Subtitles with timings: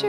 [0.00, 0.08] Kia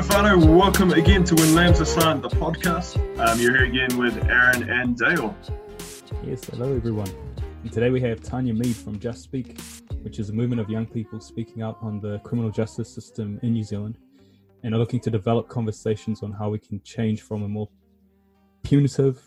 [0.00, 2.96] whānau, welcome again to When Lambs Are Silent, the podcast.
[3.18, 5.36] Um, you're here again with Aaron and Dale.
[6.24, 7.10] Yes, hello everyone.
[7.62, 9.60] And today we have Tania Mead from Just Speak,
[10.00, 13.52] which is a movement of young people speaking up on the criminal justice system in
[13.52, 13.98] New Zealand
[14.62, 17.68] and are looking to develop conversations on how we can change from a more
[18.62, 19.22] punitive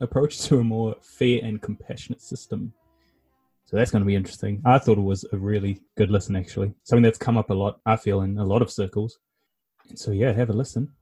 [0.00, 2.72] approach to a more fair and compassionate system.
[3.66, 4.62] So that's going to be interesting.
[4.64, 6.72] I thought it was a really good listen, actually.
[6.84, 9.18] Something that's come up a lot, I feel, in a lot of circles.
[9.94, 10.92] So, yeah, have a listen.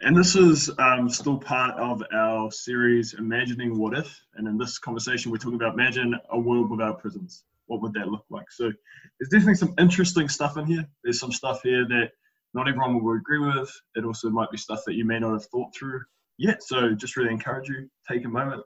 [0.00, 4.20] And this is um, still part of our series, Imagining What If.
[4.34, 7.44] And in this conversation, we're talking about imagine a world without prisons.
[7.66, 8.50] What would that look like?
[8.50, 8.70] So
[9.18, 10.86] there's definitely some interesting stuff in here.
[11.02, 12.10] There's some stuff here that
[12.54, 13.70] not everyone will agree with.
[13.94, 16.02] It also might be stuff that you may not have thought through
[16.38, 16.62] yet.
[16.62, 18.62] So just really encourage you, take a moment,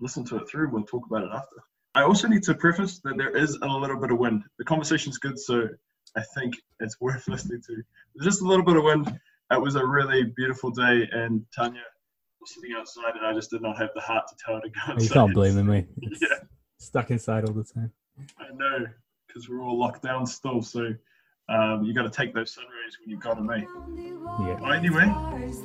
[0.00, 0.70] listen to it through.
[0.70, 1.56] We'll talk about it after.
[1.94, 4.44] I also need to preface that there is a little bit of wind.
[4.58, 5.68] The conversation's good, so
[6.16, 7.82] I think it's worth listening to.
[8.14, 9.18] There's just a little bit of wind.
[9.50, 11.80] It was a really beautiful day, and Tania
[12.40, 14.68] was sitting outside, and I just did not have the heart to tell her to
[14.68, 15.02] go outside.
[15.02, 15.86] You can't blame me.
[16.20, 16.38] yeah,
[16.78, 17.92] Stuck inside all the time.
[18.38, 18.86] I know,
[19.26, 20.60] because we're all locked down still.
[20.60, 20.92] So
[21.48, 23.66] um, you got to take those sun rays when you've got them, mate.
[24.40, 24.76] Yeah.
[24.76, 25.12] Anyway,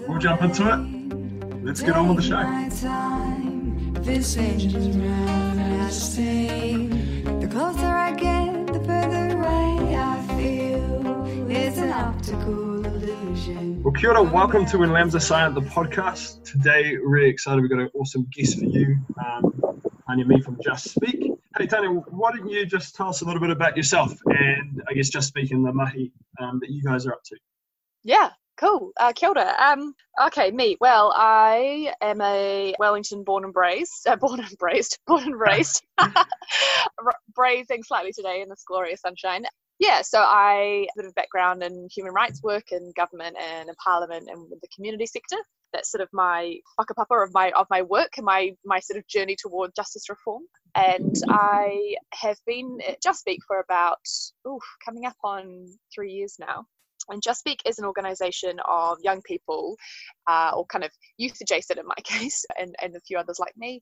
[0.07, 1.22] we'll jump into it.
[1.63, 4.01] Let's get on with the show.
[4.01, 6.87] This engine's round and I stay.
[7.23, 11.49] The closer I get, the further away I feel.
[11.49, 13.81] It's an optical illusion.
[13.81, 16.43] Well, kia ora, welcome to When Lambs Are Silent, the podcast.
[16.43, 17.61] Today, really excited.
[17.61, 21.31] We've got an awesome guest for you, um, Tania Me from Just Speak.
[21.57, 24.93] Hey, Tania, why don't you just tell us a little bit about yourself and I
[24.93, 27.37] guess Just Speak and the mahi um, that you guys are up to?
[28.03, 28.91] Yeah, cool.
[28.99, 29.55] Uh, kia ora.
[29.59, 29.93] Um,
[30.25, 30.77] okay, me.
[30.79, 35.83] Well, I am a Wellington born and raised, uh, born and raised, born and raised,
[37.35, 39.45] braving slightly today in this glorious sunshine.
[39.79, 43.69] Yeah, so I have a bit of background in human rights work in government and
[43.69, 45.37] in parliament and the community sector.
[45.73, 49.07] That's sort of my whakapapa of my of my work and my my sort of
[49.07, 50.43] journey toward justice reform.
[50.75, 53.97] And I have been at Just Speak for about
[54.47, 56.65] ooh, coming up on three years now.
[57.09, 59.77] And Just Speak is an organisation of young people,
[60.27, 63.53] uh, or kind of youth adjacent in my case, and, and a few others like
[63.57, 63.81] me,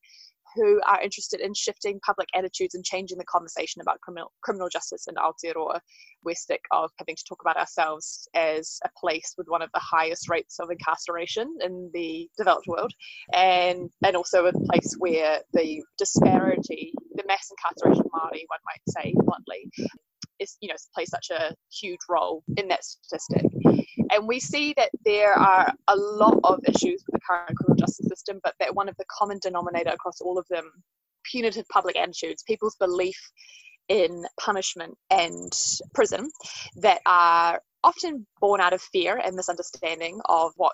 [0.55, 5.07] who are interested in shifting public attitudes and changing the conversation about criminal, criminal justice
[5.07, 5.79] in Aotearoa.
[6.23, 9.79] We're sick of having to talk about ourselves as a place with one of the
[9.79, 12.91] highest rates of incarceration in the developed world,
[13.33, 18.81] and, and also a place where the disparity, the mass incarceration of Māori, one might
[18.87, 19.69] say bluntly,
[20.41, 23.45] is you know plays such a huge role in that statistic.
[24.13, 28.07] And we see that there are a lot of issues with the current criminal justice
[28.09, 30.69] system but that one of the common denominator across all of them
[31.23, 33.17] punitive public attitudes people's belief
[33.87, 35.53] in punishment and
[35.93, 36.29] prison
[36.77, 40.73] that are often born out of fear and misunderstanding of what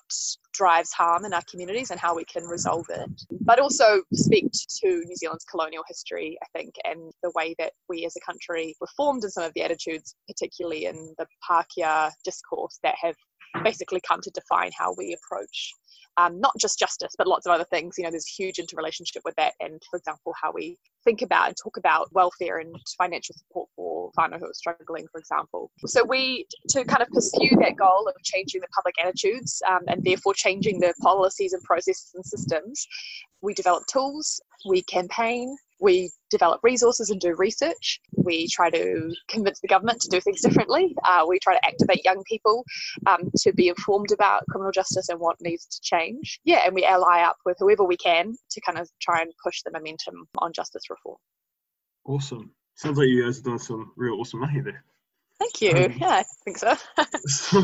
[0.53, 3.09] drives harm in our communities and how we can resolve it,
[3.41, 8.05] but also speak to New Zealand's colonial history, I think, and the way that we
[8.05, 12.79] as a country were formed and some of the attitudes, particularly in the Pākehā discourse,
[12.83, 13.15] that have
[13.63, 15.73] basically come to define how we approach
[16.17, 17.95] um, not just justice, but lots of other things.
[17.97, 19.53] You know, there's a huge interrelationship with that.
[19.59, 24.11] And for example, how we think about and talk about welfare and financial support for
[24.17, 25.69] whānau who are struggling, for example.
[25.85, 30.03] So we, to kind of pursue that goal of changing the public attitudes um, and
[30.03, 32.87] therefore changing the policies and processes and systems,
[33.41, 37.99] we develop tools, we campaign, we develop resources and do research.
[38.13, 40.95] We try to convince the government to do things differently.
[41.07, 42.65] Uh, we try to activate young people
[43.05, 46.39] um, to be informed about criminal justice and what needs to change.
[46.43, 49.61] Yeah, and we ally up with whoever we can to kind of try and push
[49.63, 51.17] the momentum on justice reform.
[52.05, 52.51] Awesome.
[52.75, 54.83] Sounds like you guys have done some real awesome mahi there.
[55.39, 55.71] Thank you.
[55.71, 56.75] Um, yeah, I think so.
[57.27, 57.61] so,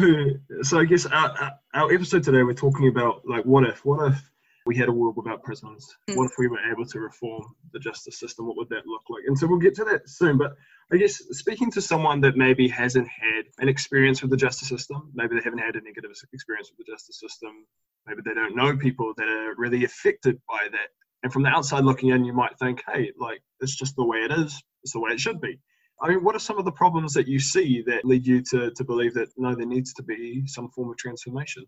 [0.61, 3.83] so I guess our, our- our episode today, we're talking about like, what if?
[3.83, 4.31] What if
[4.65, 5.87] we had a world without prisons?
[6.09, 6.17] Mm.
[6.17, 8.47] What if we were able to reform the justice system?
[8.47, 9.23] What would that look like?
[9.27, 10.37] And so we'll get to that soon.
[10.37, 10.55] But
[10.91, 15.11] I guess speaking to someone that maybe hasn't had an experience with the justice system,
[15.13, 17.65] maybe they haven't had a negative experience with the justice system,
[18.07, 20.89] maybe they don't know people that are really affected by that.
[21.23, 24.19] And from the outside looking in, you might think, hey, like, it's just the way
[24.19, 25.57] it is, it's the way it should be.
[26.01, 28.71] I mean, what are some of the problems that you see that lead you to,
[28.71, 31.65] to believe that no, there needs to be some form of transformation?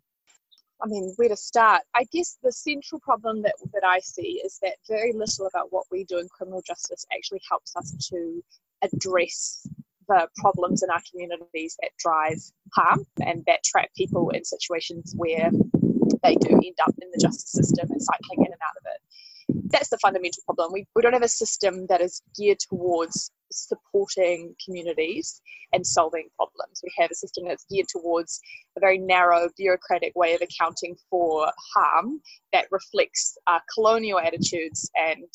[0.83, 1.81] I mean, where to start?
[1.95, 5.86] I guess the central problem that, that I see is that very little about what
[5.92, 8.44] we do in criminal justice actually helps us to
[8.83, 9.68] address
[10.07, 12.38] the problems in our communities that drive
[12.74, 15.50] harm and that trap people in situations where
[16.24, 19.01] they do end up in the justice system and cycling in and out of it.
[19.50, 20.71] That that's the fundamental problem.
[20.74, 25.42] We, we don't have a system that is geared towards supporting communities
[25.74, 26.81] and solving problems.
[26.83, 28.39] We have a system that's geared towards
[28.75, 32.21] a very narrow bureaucratic way of accounting for harm
[32.51, 35.25] that reflects uh, colonial attitudes and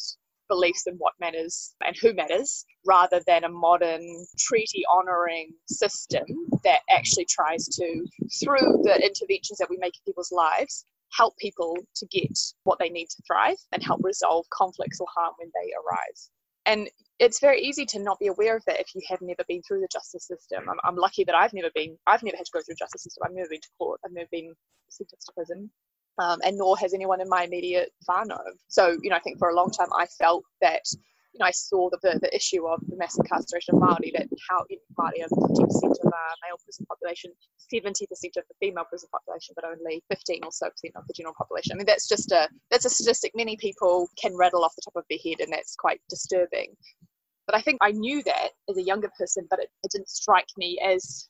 [0.48, 6.24] beliefs in what matters and who matters rather than a modern treaty honouring system
[6.64, 8.04] that actually tries to,
[8.42, 10.84] through the interventions that we make in people's lives,
[11.16, 15.34] help people to get what they need to thrive and help resolve conflicts or harm
[15.38, 16.30] when they arise.
[16.66, 19.62] And it's very easy to not be aware of that if you have never been
[19.62, 20.64] through the justice system.
[20.68, 23.02] I'm, I'm lucky that I've never been, I've never had to go through the justice
[23.02, 23.22] system.
[23.24, 24.00] I've never been to court.
[24.04, 24.54] I've never been
[24.88, 25.70] sentenced to prison.
[26.18, 28.38] Um, and nor has anyone in my immediate whānau.
[28.68, 30.82] So, you know, I think for a long time I felt that
[31.32, 34.28] you know, I saw the, the, the, issue of the mass incarceration of Māori, that
[34.48, 37.30] how in Māori are 50% of our male prison population,
[37.72, 38.02] 70%
[38.36, 41.72] of the female prison population, but only 15 or so percent of the general population.
[41.72, 44.96] I mean, that's just a, that's a statistic many people can rattle off the top
[44.96, 46.74] of their head, and that's quite disturbing.
[47.46, 50.48] But I think I knew that as a younger person, but it, it didn't strike
[50.56, 51.28] me as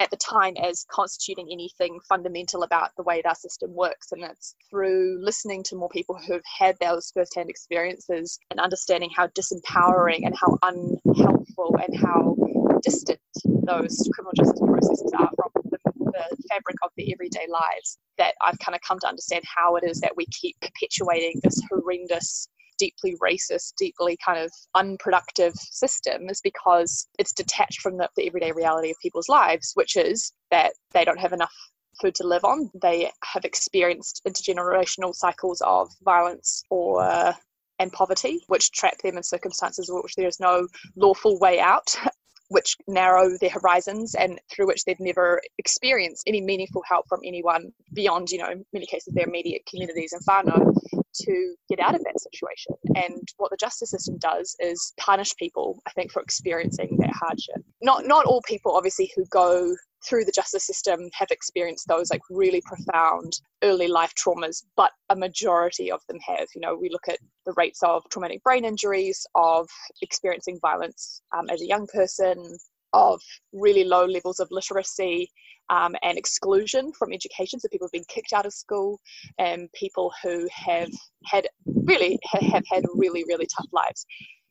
[0.00, 4.12] at the time as constituting anything fundamental about the way that our system works.
[4.12, 9.26] And it's through listening to more people who've had those first-hand experiences and understanding how
[9.28, 12.34] disempowering and how unhelpful and how
[12.82, 18.34] distant those criminal justice processes are from the, the fabric of their everyday lives that
[18.40, 22.48] I've kind of come to understand how it is that we keep perpetuating this horrendous
[22.80, 28.50] deeply racist, deeply kind of unproductive system is because it's detached from the, the everyday
[28.52, 31.54] reality of people's lives, which is that they don't have enough
[32.00, 32.70] food to live on.
[32.80, 37.34] They have experienced intergenerational cycles of violence or
[37.78, 41.94] and poverty, which trap them in circumstances which there is no lawful way out.
[42.52, 47.70] Which narrow their horizons and through which they've never experienced any meaningful help from anyone
[47.94, 50.74] beyond, you know, in many cases, their immediate communities and whānau
[51.14, 52.74] to get out of that situation.
[52.94, 57.62] And what the justice system does is punish people, I think, for experiencing that hardship.
[57.82, 59.74] Not not all people, obviously, who go
[60.08, 65.16] through the justice system have experienced those like really profound early life traumas, but a
[65.16, 66.46] majority of them have.
[66.54, 69.68] You know, we look at the rates of traumatic brain injuries, of
[70.02, 72.58] experiencing violence um, as a young person,
[72.92, 73.20] of
[73.52, 75.30] really low levels of literacy
[75.70, 77.58] um, and exclusion from education.
[77.58, 79.00] So people have been kicked out of school,
[79.38, 80.90] and people who have
[81.24, 84.04] had really have had really really tough lives.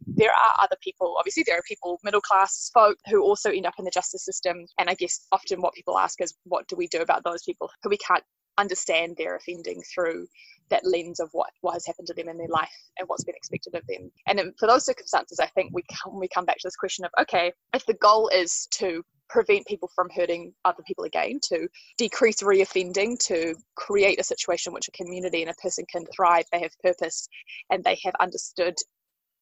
[0.08, 3.76] There are other people, obviously, there are people, middle class folk, who also end up
[3.78, 4.66] in the justice system.
[4.80, 7.70] And I guess often what people ask is, what do we do about those people
[7.84, 8.24] who we can't
[8.58, 10.26] understand their offending through
[10.70, 13.36] that lens of what, what has happened to them in their life and what's been
[13.36, 14.12] expected of them.
[14.28, 17.12] And for those circumstances, I think we come, we come back to this question of
[17.22, 21.68] okay, if the goal is to prevent people from hurting other people again, to
[21.98, 26.46] decrease reoffending, to create a situation in which a community and a person can thrive,
[26.52, 27.30] they have purpose,
[27.70, 28.76] and they have understood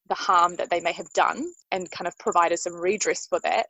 [0.09, 3.68] the harm that they may have done and kind of provided some redress for that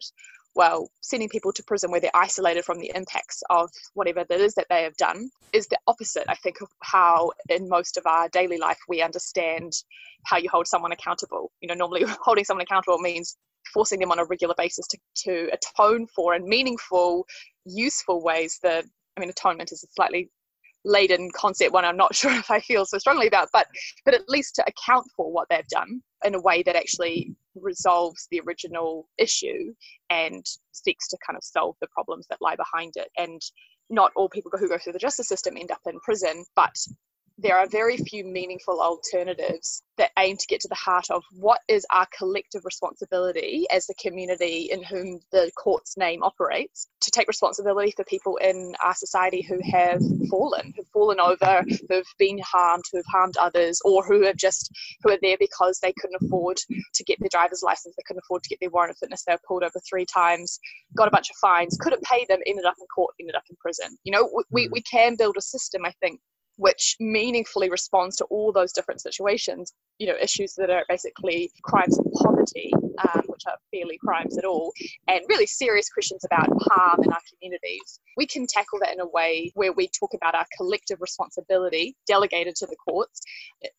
[0.58, 4.56] well, sending people to prison where they're isolated from the impacts of whatever that is
[4.56, 8.28] that they have done is the opposite, I think, of how in most of our
[8.30, 9.72] daily life we understand
[10.26, 11.52] how you hold someone accountable.
[11.62, 13.38] You know, normally holding someone accountable means
[13.72, 17.28] forcing them on a regular basis to, to atone for in meaningful,
[17.66, 18.58] useful ways.
[18.64, 18.84] The
[19.16, 20.32] I mean, atonement is a slightly
[20.86, 23.68] laden concept one I'm not sure if I feel so strongly about, but
[24.06, 28.28] but at least to account for what they've done in a way that actually resolves
[28.32, 29.74] the original issue
[30.10, 33.10] and seeks to kind of solve the problems that lie behind it.
[33.18, 33.42] And
[33.90, 36.76] not all people who go through the justice system end up in prison, but
[37.38, 41.60] there are very few meaningful alternatives that aim to get to the heart of what
[41.68, 47.28] is our collective responsibility as the community in whom the court's name operates to take
[47.28, 52.84] responsibility for people in our society who have fallen, who've fallen over, who've been harmed,
[52.92, 54.72] who've harmed others, or who have just
[55.04, 56.58] who are there because they couldn't afford
[56.94, 59.34] to get their driver's license, they couldn't afford to get their warrant of fitness, they
[59.34, 60.60] were pulled over three times,
[60.96, 63.56] got a bunch of fines, couldn't pay them, ended up in court, ended up in
[63.58, 63.98] prison.
[64.04, 64.90] You know, we, we mm.
[64.90, 66.20] can build a system, I think,
[66.58, 71.98] which meaningfully responds to all those different situations you know issues that are basically crimes
[71.98, 74.72] of poverty um, which are barely crimes at all
[75.08, 78.00] and really serious questions about harm in our communities.
[78.16, 82.56] We can tackle that in a way where we talk about our collective responsibility delegated
[82.58, 83.22] to the courts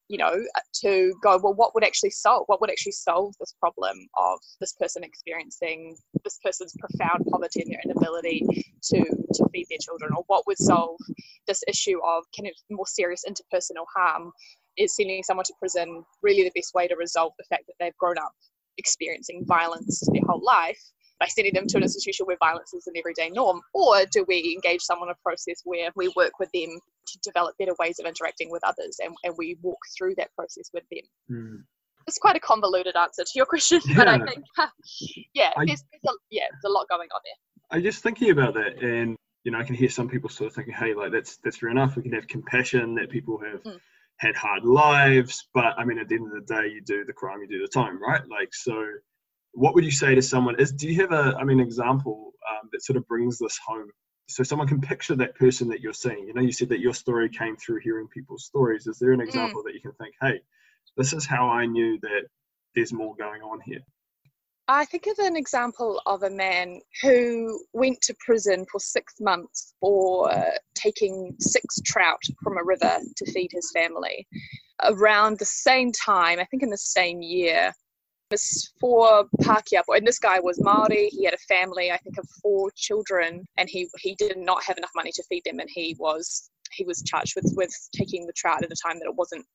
[0.09, 3.97] you know to go well what would actually solve what would actually solve this problem
[4.17, 8.43] of this person experiencing this person's profound poverty and their inability
[8.83, 8.99] to
[9.33, 10.99] to feed their children or what would solve
[11.47, 14.33] this issue of kind of more serious interpersonal harm
[14.79, 17.97] is sending someone to prison really the best way to resolve the fact that they've
[17.99, 18.33] grown up
[18.79, 20.81] experiencing violence their whole life
[21.21, 23.61] by sending them to an institution where violence is an everyday norm?
[23.75, 26.71] Or do we engage someone in a process where we work with them
[27.09, 30.71] to develop better ways of interacting with others and, and we walk through that process
[30.73, 31.03] with them?
[31.31, 31.65] Mm.
[32.07, 34.45] It's quite a convoluted answer to your question, but I think,
[35.35, 37.79] yeah, I- there's, there's a, yeah, there's a lot going on there.
[37.79, 40.55] I'm just thinking about that, and you know, I can hear some people sort of
[40.55, 41.97] thinking, "Hey, like that's that's fair enough.
[41.97, 43.79] We can have compassion that people have Mm.
[44.19, 47.13] Had hard lives, but I mean, at the end of the day, you do the
[47.13, 48.23] crime, you do the time, right?
[48.29, 48.85] Like, so
[49.53, 50.59] what would you say to someone?
[50.61, 53.89] Is do you have a, I mean, example um, that sort of brings this home?
[54.29, 56.27] So someone can picture that person that you're seeing.
[56.27, 58.87] You know, you said that your story came through hearing people's stories.
[58.87, 60.41] Is there an example that you can think, "Hey,
[60.97, 62.27] this is how I knew that
[62.75, 63.85] there's more going on here"?
[64.71, 69.73] I think of an example of a man who went to prison for six months
[69.81, 70.31] for
[70.75, 74.29] taking six trout from a river to feed his family.
[74.83, 77.73] Around the same time, I think in the same year,
[78.29, 81.09] this four Pākehā and this guy was Maori.
[81.09, 84.77] He had a family, I think, of four children, and he he did not have
[84.77, 88.35] enough money to feed them, and he was he was charged with with taking the
[88.35, 89.47] trout at a time that it wasn't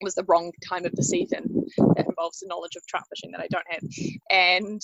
[0.00, 1.64] was the wrong time of the season
[1.96, 3.82] that involves the knowledge of trout fishing that I don't have.
[4.30, 4.80] And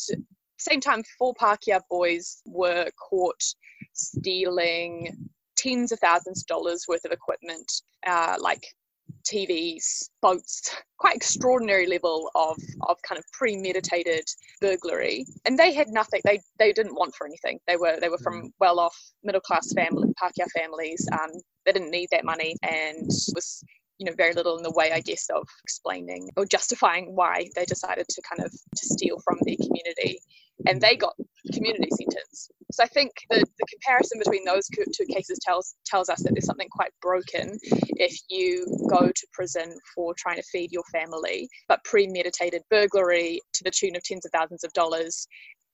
[0.58, 3.42] same time, four Pākehā boys were caught
[3.92, 7.70] stealing tens of thousands of dollars worth of equipment,
[8.06, 8.62] uh, like
[9.30, 12.56] TVs, boats, quite extraordinary level of,
[12.88, 14.25] of kind of premeditated
[14.61, 15.25] burglary.
[15.44, 17.58] And they had nothing, they, they didn't want for anything.
[17.66, 21.06] They were they were from well off middle class family Pākehā families.
[21.12, 21.30] Um,
[21.64, 23.62] they didn't need that money and was
[23.98, 27.64] you know very little in the way i guess of explaining or justifying why they
[27.64, 30.20] decided to kind of to steal from their community.
[30.66, 31.14] And they got
[31.52, 32.48] community sentence.
[32.72, 36.46] So i think the, the comparison between those two cases tells tells us that there's
[36.46, 37.58] something quite broken
[37.98, 41.48] if you go to prison for trying to feed your family.
[41.68, 45.26] But premeditated burglary to the tune of tens of thousands of dollars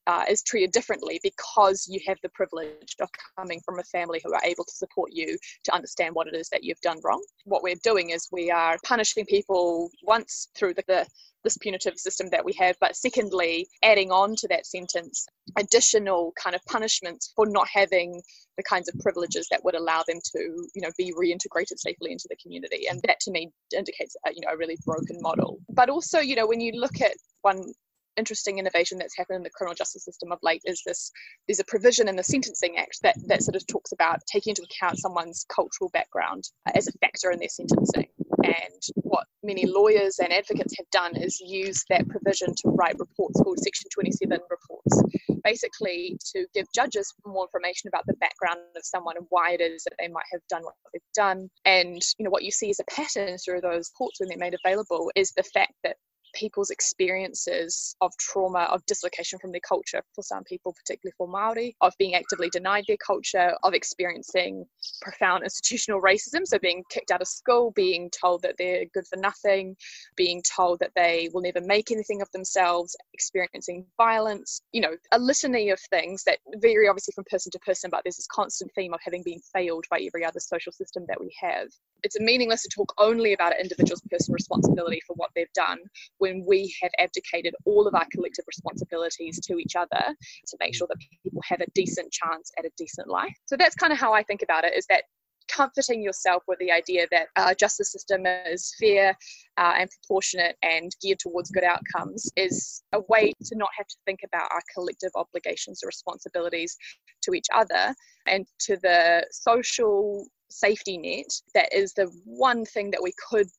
[0.07, 4.33] uh, is treated differently because you have the privilege of coming from a family who
[4.33, 7.23] are able to support you to understand what it is that you've done wrong.
[7.45, 11.07] What we're doing is we are punishing people once through the, the
[11.43, 15.25] this punitive system that we have, but secondly, adding on to that sentence
[15.57, 18.21] additional kind of punishments for not having
[18.57, 20.39] the kinds of privileges that would allow them to,
[20.73, 22.87] you know, be reintegrated safely into the community.
[22.87, 25.59] And that to me indicates, a, you know, a really broken model.
[25.69, 27.73] But also, you know, when you look at one
[28.17, 31.11] interesting innovation that's happened in the criminal justice system of late is this
[31.47, 34.63] there's a provision in the sentencing act that, that sort of talks about taking into
[34.63, 36.43] account someone's cultural background
[36.73, 38.07] as a factor in their sentencing.
[38.43, 43.39] And what many lawyers and advocates have done is use that provision to write reports
[43.41, 45.03] called section 27 reports
[45.43, 49.83] basically to give judges more information about the background of someone and why it is
[49.83, 51.49] that they might have done what they've done.
[51.65, 54.57] And you know what you see as a pattern through those reports when they're made
[54.63, 55.97] available is the fact that
[56.33, 61.75] people's experiences of trauma, of dislocation from their culture, for some people, particularly for Maori,
[61.81, 64.65] of being actively denied their culture, of experiencing
[65.01, 69.17] profound institutional racism, so being kicked out of school, being told that they're good for
[69.17, 69.75] nothing,
[70.15, 75.19] being told that they will never make anything of themselves, experiencing violence, you know, a
[75.19, 78.93] litany of things that vary obviously from person to person, but there's this constant theme
[78.93, 81.67] of having been failed by every other social system that we have.
[82.03, 85.79] It's meaningless to talk only about an individual's personal responsibility for what they've done
[86.23, 90.03] when we have abdicated all of our collective responsibilities to each other
[90.47, 93.35] to make sure that people have a decent chance at a decent life.
[93.45, 95.03] So that's kind of how I think about it is that
[95.49, 99.09] comforting yourself with the idea that our justice system is fair
[99.57, 103.97] uh, and proportionate and geared towards good outcomes is a way to not have to
[104.05, 106.77] think about our collective obligations or responsibilities
[107.21, 107.93] to each other
[108.27, 113.49] and to the social safety net that is the one thing that we could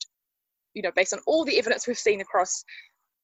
[0.74, 2.64] you know based on all the evidence we've seen across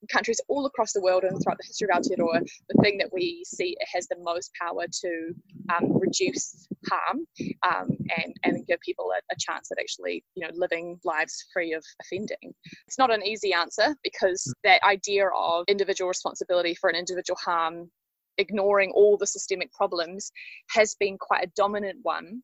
[0.08, 3.44] countries all across the world and throughout the history of Aotearoa, the thing that we
[3.46, 5.34] see has the most power to
[5.74, 7.26] um, reduce harm
[7.62, 11.72] um, and, and give people a, a, chance at actually, you know, living lives free
[11.72, 12.54] of offending.
[12.86, 17.90] It's not an easy answer because that idea of individual responsibility for an individual harm,
[18.38, 20.32] ignoring all the systemic problems,
[20.70, 22.42] has been quite a dominant one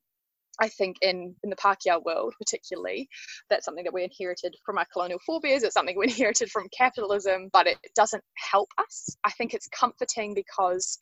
[0.59, 3.09] I think in, in the Pākehā world, particularly,
[3.49, 5.63] that's something that we inherited from our colonial forebears.
[5.63, 9.15] It's something we inherited from capitalism, but it doesn't help us.
[9.23, 10.97] I think it's comforting because,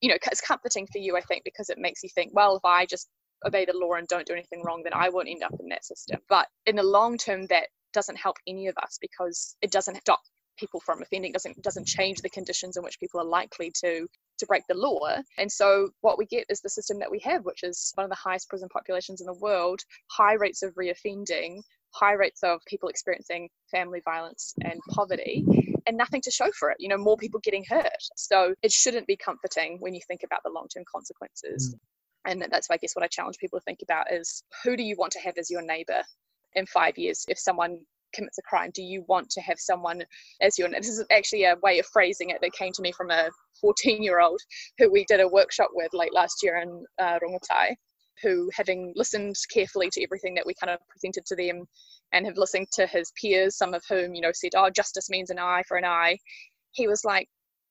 [0.00, 2.64] you know, it's comforting for you, I think, because it makes you think, well, if
[2.64, 3.08] I just
[3.46, 5.84] obey the law and don't do anything wrong, then I won't end up in that
[5.84, 6.20] system.
[6.28, 10.20] But in the long term, that doesn't help any of us because it doesn't stop
[10.58, 14.06] people from offending doesn't doesn't change the conditions in which people are likely to
[14.38, 15.16] to break the law.
[15.38, 18.10] And so what we get is the system that we have, which is one of
[18.10, 21.60] the highest prison populations in the world, high rates of reoffending,
[21.94, 25.44] high rates of people experiencing family violence and poverty
[25.86, 29.06] and nothing to show for it you know more people getting hurt so it shouldn't
[29.06, 32.30] be comforting when you think about the long-term consequences mm.
[32.30, 34.82] and that's why i guess what i challenge people to think about is who do
[34.82, 36.02] you want to have as your neighbor
[36.54, 37.78] in five years if someone
[38.14, 40.02] commits a crime do you want to have someone
[40.40, 43.10] as your this is actually a way of phrasing it that came to me from
[43.10, 43.28] a
[43.60, 44.40] 14 year old
[44.78, 47.74] who we did a workshop with late last year in uh, Rongotai
[48.22, 51.64] who having listened carefully to everything that we kind of presented to them
[52.12, 55.30] and have listened to his peers some of whom you know said oh justice means
[55.30, 56.16] an eye for an eye
[56.72, 57.28] he was like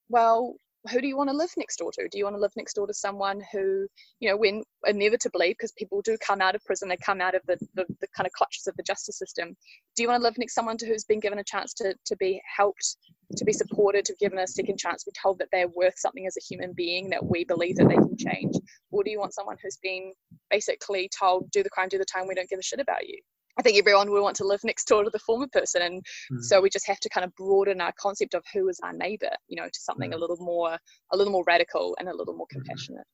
[0.10, 0.56] well
[0.92, 2.08] who do you want to live next door to?
[2.10, 3.88] Do you want to live next door to someone who,
[4.20, 7.42] you know, when inevitably, because people do come out of prison, they come out of
[7.48, 9.56] the, the, the, kind of clutches of the justice system.
[9.96, 12.16] Do you want to live next to someone who's been given a chance to, to
[12.18, 12.98] be helped,
[13.38, 15.98] to be supported, to be given a second chance, to be told that they're worth
[15.98, 18.56] something as a human being, that we believe that they can change?
[18.92, 20.12] Or do you want someone who's been
[20.50, 23.20] basically told, do the crime, do the time, we don't give a shit about you?
[23.58, 26.42] I think everyone would want to live next door to the former person, and mm.
[26.42, 29.32] so we just have to kind of broaden our concept of who is our neighbour,
[29.48, 30.16] you know, to something mm.
[30.16, 30.78] a little more,
[31.12, 32.60] a little more radical and a little more mm-hmm.
[32.60, 33.06] compassionate.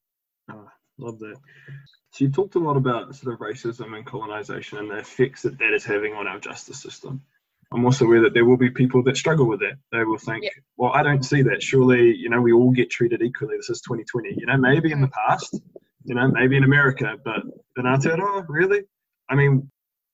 [0.52, 0.68] Oh,
[0.98, 1.36] love that.
[2.12, 5.58] So you've talked a lot about sort of racism and colonization and the effects that
[5.60, 7.22] that is having on our justice system.
[7.72, 9.74] I'm also aware that there will be people that struggle with that.
[9.92, 10.50] They will think, yeah.
[10.78, 11.62] well, I don't see that.
[11.62, 13.58] Surely, you know, we all get treated equally.
[13.58, 14.34] This is 2020.
[14.36, 15.28] You know, maybe in the mm.
[15.28, 15.60] past,
[16.04, 17.44] you know, maybe in America, but
[17.78, 18.82] in Aotearoa, really?
[19.30, 19.70] I mean,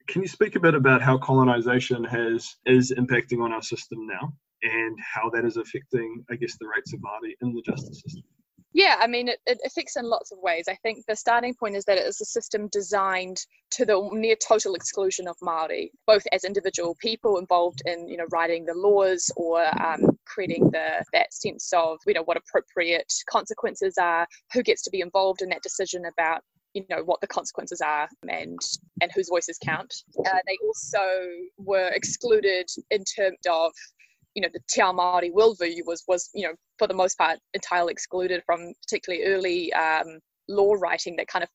[0.08, 4.34] can you speak a bit about how colonization has is impacting on our system now
[4.64, 8.24] and how that is affecting, I guess, the rates of Māori in the justice system?
[8.74, 10.66] Yeah, I mean, it, it affects in lots of ways.
[10.68, 13.38] I think the starting point is that it is a system designed
[13.72, 18.26] to the near total exclusion of Maori, both as individual people involved in, you know,
[18.34, 23.98] writing the laws or um, creating the that sense of, you know, what appropriate consequences
[23.98, 26.42] are, who gets to be involved in that decision about
[26.76, 28.60] you know what the consequences are and
[29.02, 29.94] and whose voices count.
[30.20, 31.00] Uh, they also
[31.58, 33.72] were excluded in terms of
[34.36, 37.40] you know the Te Ao Māori worldview was was you know for the most part
[37.54, 41.50] entirely excluded from particularly early um, law writing that kind of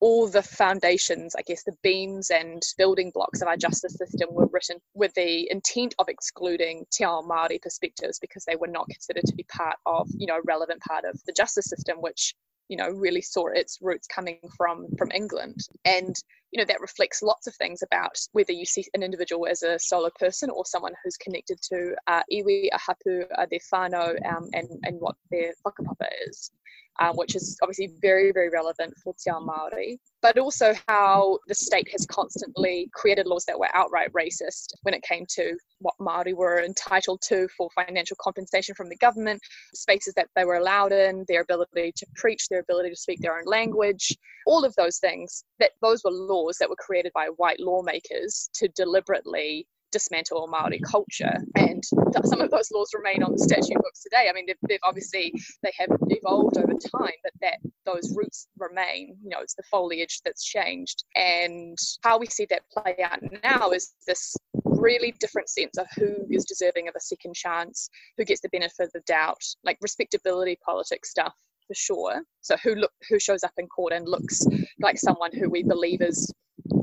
[0.00, 4.46] all the foundations, I guess, the beams and building blocks of our justice system were
[4.52, 9.24] written with the intent of excluding Te Ao Māori perspectives because they were not considered
[9.24, 12.34] to be part of, you know, a relevant part of the justice system, which
[12.68, 15.58] you know really saw its roots coming from from England.
[15.84, 16.14] And
[16.52, 19.78] you know that reflects lots of things about whether you see an individual as a
[19.78, 24.48] solo person or someone who's connected to uh, iwi, a hapu, uh, their whānau, um,
[24.52, 26.50] and, and what their whakapapa is
[26.98, 31.54] um, which is obviously very, very relevant for Te Ao Māori, but also how the
[31.54, 36.34] state has constantly created laws that were outright racist when it came to what Māori
[36.34, 39.40] were entitled to for financial compensation from the government,
[39.74, 43.38] spaces that they were allowed in, their ability to preach, their ability to speak their
[43.38, 47.60] own language, all of those things, that those were laws that were created by white
[47.60, 51.82] lawmakers to deliberately dismantle Maori culture, and
[52.24, 54.28] some of those laws remain on the statute books today.
[54.28, 59.16] I mean, they've, they've, obviously they have evolved over time, but that those roots remain.
[59.22, 63.70] You know, it's the foliage that's changed, and how we see that play out now
[63.70, 68.40] is this really different sense of who is deserving of a second chance, who gets
[68.40, 71.34] the benefit of the doubt, like respectability politics stuff
[71.66, 72.22] for sure.
[72.42, 74.44] So who look who shows up in court and looks
[74.80, 76.32] like someone who we believe is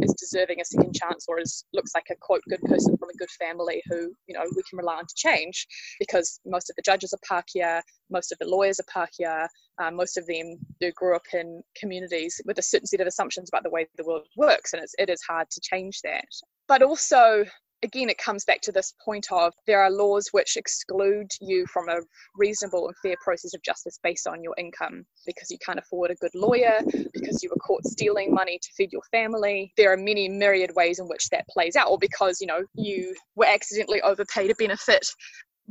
[0.02, 3.18] is deserving a second chance or is looks like a quote good person from a
[3.18, 5.68] good family who you know we can rely on to change
[6.00, 9.48] because most of the judges are Pākehā, most of the lawyers are Pākehā,
[9.82, 13.50] um, most of them do grew up in communities with a certain set of assumptions
[13.50, 16.26] about the way the world works and it's, it is hard to change that.
[16.68, 17.46] But also
[17.84, 21.90] again, it comes back to this point of there are laws which exclude you from
[21.90, 22.00] a
[22.36, 26.16] reasonable and fair process of justice based on your income because you can't afford a
[26.16, 26.80] good lawyer,
[27.14, 29.72] because you were caught stealing money to feed your family.
[29.78, 33.14] There are many myriad ways in which that plays out, or because you know you
[33.36, 35.06] were accidentally overpaid a benefit,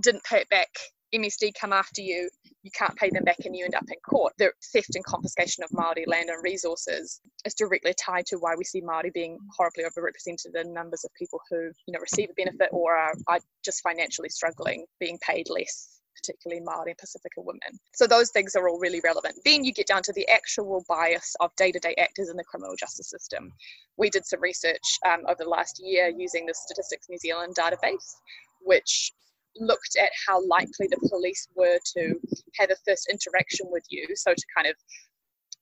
[0.00, 0.68] didn't pay it back
[1.14, 2.30] MSD come after you,
[2.62, 4.32] you can't pay them back and you end up in court.
[4.38, 8.64] The theft and confiscation of Māori land and resources is directly tied to why we
[8.64, 12.68] see Māori being horribly overrepresented in numbers of people who, you know, receive a benefit
[12.72, 17.60] or are, are just financially struggling, being paid less particularly Māori and Pacifica women.
[17.94, 19.34] So those things are all really relevant.
[19.44, 23.08] Then you get down to the actual bias of day-to-day actors in the criminal justice
[23.08, 23.52] system.
[23.96, 28.14] We did some research um, over the last year using the Statistics New Zealand database,
[28.60, 29.12] which
[29.56, 32.14] looked at how likely the police were to
[32.58, 34.06] have a first interaction with you.
[34.14, 34.74] So to kind of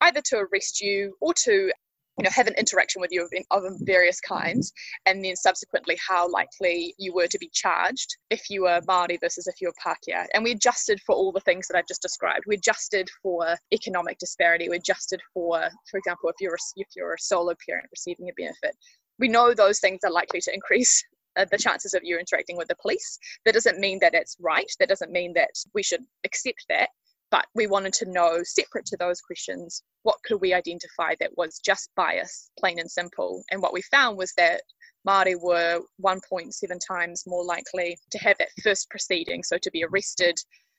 [0.02, 1.70] either to arrest you or to
[2.18, 4.72] you know have an interaction with you of, of various kinds.
[5.06, 9.46] And then subsequently how likely you were to be charged if you were Māori versus
[9.46, 10.26] if you were Pākehā.
[10.34, 12.44] And we adjusted for all the things that I've just described.
[12.46, 14.68] We adjusted for economic disparity.
[14.68, 18.32] We adjusted for for example if you're a, if you're a solo parent receiving a
[18.36, 18.76] benefit.
[19.18, 21.02] We know those things are likely to increase
[21.36, 23.18] uh, the chances of you interacting with the police.
[23.44, 24.70] That doesn't mean that it's right.
[24.78, 26.88] That doesn't mean that we should accept that.
[27.30, 31.60] But we wanted to know, separate to those questions, what could we identify that was
[31.64, 33.44] just bias, plain and simple?
[33.52, 34.62] And what we found was that
[35.08, 36.52] Māori were 1.7
[36.86, 40.36] times more likely to have that first proceeding, so to be arrested,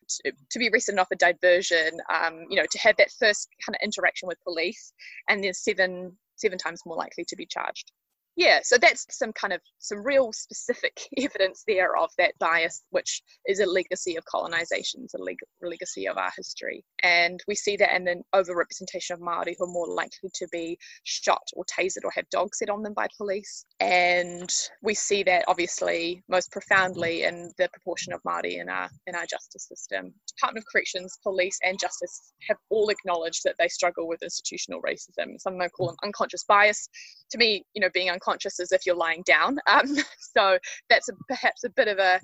[0.10, 3.76] to, to be arrested off a diversion, um, you know, to have that first kind
[3.76, 4.92] of interaction with police,
[5.30, 7.92] and then seven seven times more likely to be charged
[8.36, 13.22] yeah so that's some kind of some real specific evidence there of that bias which
[13.48, 16.84] is a legacy of colonization it's a leg- legacy of our history.
[17.04, 20.78] And we see that in an overrepresentation of Maori who are more likely to be
[21.04, 23.66] shot or tasered or have dogs set on them by police.
[23.80, 24.50] And
[24.82, 29.26] we see that obviously most profoundly in the proportion of Maori in our in our
[29.26, 30.14] justice system.
[30.28, 35.40] Department of Corrections police and justice have all acknowledged that they struggle with institutional racism.
[35.40, 36.90] Some of call them unconscious bias.
[37.32, 39.58] To me you know being unconscious as if you're lying down.
[39.68, 40.58] Um, so
[40.90, 42.20] that's a, perhaps a bit of a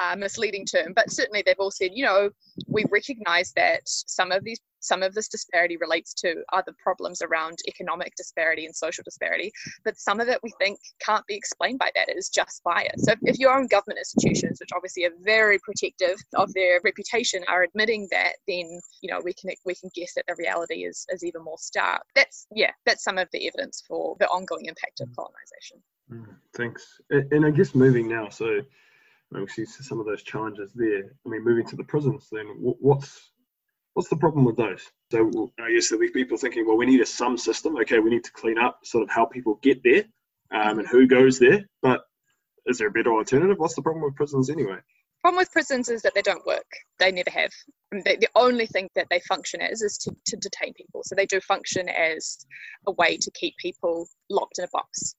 [0.00, 2.30] uh, misleading term, but certainly they've all said, you know,
[2.66, 7.58] we recognise that some of these some of this disparity relates to other problems around
[7.68, 9.52] economic disparity and social disparity,
[9.84, 12.08] but some of it we think can't be explained by that.
[12.08, 13.04] It is just bias.
[13.04, 17.62] So if your own government institutions, which obviously are very protective of their reputation, are
[17.62, 21.24] admitting that, then you know we can we can guess that the reality is is
[21.24, 22.02] even more stark.
[22.14, 25.16] That's yeah, that's some of the evidence for the ongoing impact of mm.
[25.16, 25.82] colonization.
[26.10, 27.00] Mm, thanks.
[27.10, 28.62] And I guess moving now, so
[29.32, 31.12] we see some of those challenges there.
[31.24, 33.30] I mean, moving to the prisons, then what's
[33.94, 34.90] what's the problem with those?
[35.12, 37.76] So I guess there'll be people thinking, well, we need a some system.
[37.78, 40.04] Okay, we need to clean up sort of how people get there
[40.52, 41.64] um, and who goes there.
[41.82, 42.02] But
[42.66, 43.58] is there a better alternative?
[43.58, 44.78] What's the problem with prisons anyway?
[45.22, 46.64] problem with prisons is that they don't work.
[46.98, 47.50] They never have.
[47.92, 51.02] They, the only thing that they function as is to, to detain people.
[51.04, 52.38] So they do function as
[52.86, 55.14] a way to keep people locked in a box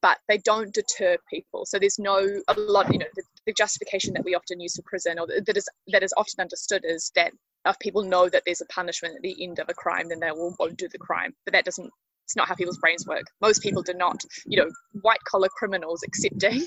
[0.00, 1.64] but they don't deter people.
[1.66, 4.82] So there's no a lot, you know, the, the justification that we often use for
[4.82, 7.32] prison, or that is that is often understood, is that
[7.66, 10.30] if people know that there's a punishment at the end of a crime, then they
[10.30, 11.34] will won't do the crime.
[11.44, 11.90] But that doesn't
[12.24, 13.24] it's not how people's brains work.
[13.40, 14.70] Most people do not, you know,
[15.02, 16.64] white collar criminals accepting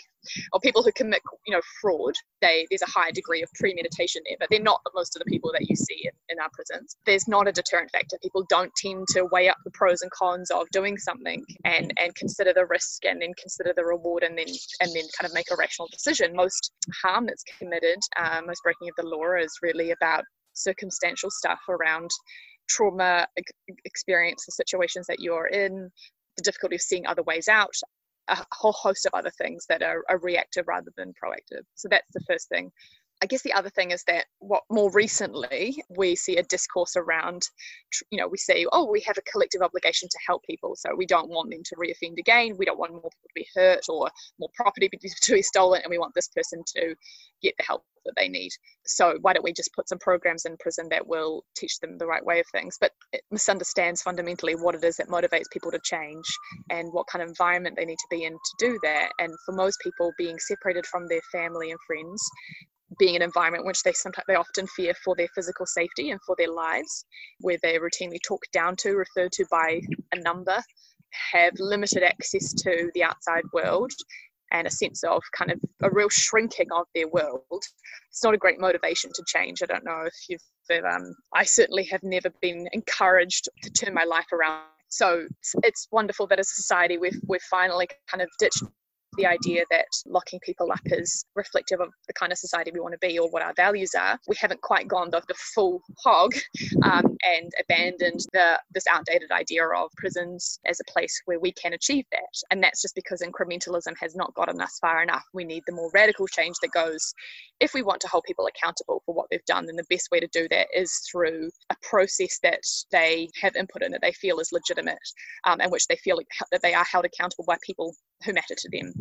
[0.53, 4.37] or people who commit, you know, fraud, they there's a higher degree of premeditation there,
[4.39, 6.95] but they're not most of the people that you see in, in our prisons.
[7.05, 8.17] There's not a deterrent factor.
[8.21, 12.13] People don't tend to weigh up the pros and cons of doing something and and
[12.15, 14.47] consider the risk and then consider the reward and then
[14.81, 16.35] and then kind of make a rational decision.
[16.35, 21.59] Most harm that's committed, um, most breaking of the law is really about circumstantial stuff
[21.69, 22.09] around
[22.67, 23.27] trauma
[23.85, 25.89] experience, the situations that you're in,
[26.37, 27.73] the difficulty of seeing other ways out,
[28.29, 31.63] a whole host of other things that are, are reactive rather than proactive.
[31.75, 32.71] So that's the first thing.
[33.21, 37.43] I guess the other thing is that what more recently we see a discourse around,
[38.11, 40.75] you know, we see, oh, we have a collective obligation to help people.
[40.75, 42.55] So we don't want them to reoffend again.
[42.57, 44.89] We don't want more people to be hurt or more property
[45.23, 45.81] to be stolen.
[45.83, 46.95] And we want this person to
[47.41, 48.51] get the help that they need.
[48.85, 52.05] So why don't we just put some programs in prison that will teach them the
[52.05, 52.77] right way of things?
[52.79, 56.25] But it misunderstands fundamentally what it is that motivates people to change
[56.69, 59.09] and what kind of environment they need to be in to do that.
[59.19, 62.23] And for most people, being separated from their family and friends
[62.99, 66.35] being an environment which they sometimes they often fear for their physical safety and for
[66.37, 67.05] their lives,
[67.39, 69.81] where they're routinely talked down to, referred to by
[70.13, 70.57] a number,
[71.31, 73.91] have limited access to the outside world,
[74.51, 77.63] and a sense of kind of a real shrinking of their world.
[78.09, 79.61] It's not a great motivation to change.
[79.61, 80.41] I don't know if you've.
[80.69, 84.63] Um, I certainly have never been encouraged to turn my life around.
[84.89, 88.63] So it's, it's wonderful that as a society we've we've finally kind of ditched
[89.17, 92.93] the idea that locking people up is reflective of the kind of society we want
[92.93, 94.19] to be or what our values are.
[94.27, 96.33] We haven't quite gone the, the full hog
[96.83, 101.73] um, and abandoned the this outdated idea of prisons as a place where we can
[101.73, 102.19] achieve that.
[102.51, 105.23] And that's just because incrementalism has not gotten us far enough.
[105.33, 107.13] We need the more radical change that goes,
[107.59, 110.19] if we want to hold people accountable for what they've done, then the best way
[110.19, 114.39] to do that is through a process that they have input in that they feel
[114.39, 114.97] is legitimate
[115.45, 116.19] um, and which they feel
[116.51, 118.93] that they are held accountable by people who matter to them.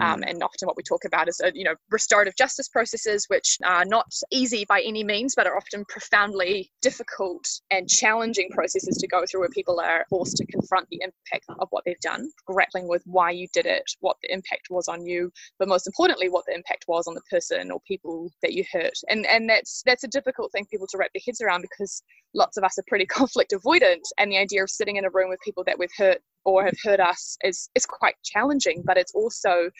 [0.00, 0.30] Um, mm.
[0.30, 3.84] and often what we talk about is, uh, you know, restorative justice processes, which are
[3.84, 9.24] not easy by any means, but are often profoundly difficult and challenging processes to go
[9.26, 13.02] through where people are forced to confront the impact of what they've done, grappling with
[13.06, 16.54] why you did it, what the impact was on you, but most importantly, what the
[16.54, 18.98] impact was on the person or people that you hurt.
[19.08, 22.02] And and that's that's a difficult thing for people to wrap their heads around because
[22.34, 25.30] lots of us are pretty conflict avoidant, and the idea of sitting in a room
[25.30, 29.14] with people that we've hurt or have hurt us is is quite challenging, but it's
[29.14, 29.70] also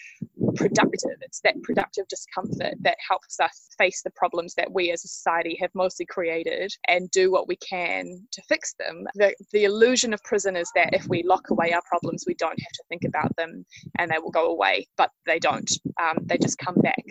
[0.56, 1.16] productive.
[1.20, 5.56] It's that productive discomfort that helps us face the problems that we as a society
[5.60, 9.06] have mostly created and do what we can to fix them.
[9.14, 12.58] The, the illusion of prison is that if we lock away our problems, we don't
[12.60, 13.64] have to think about them
[13.98, 15.70] and they will go away, but they don't.
[16.00, 17.04] Um, they just come back,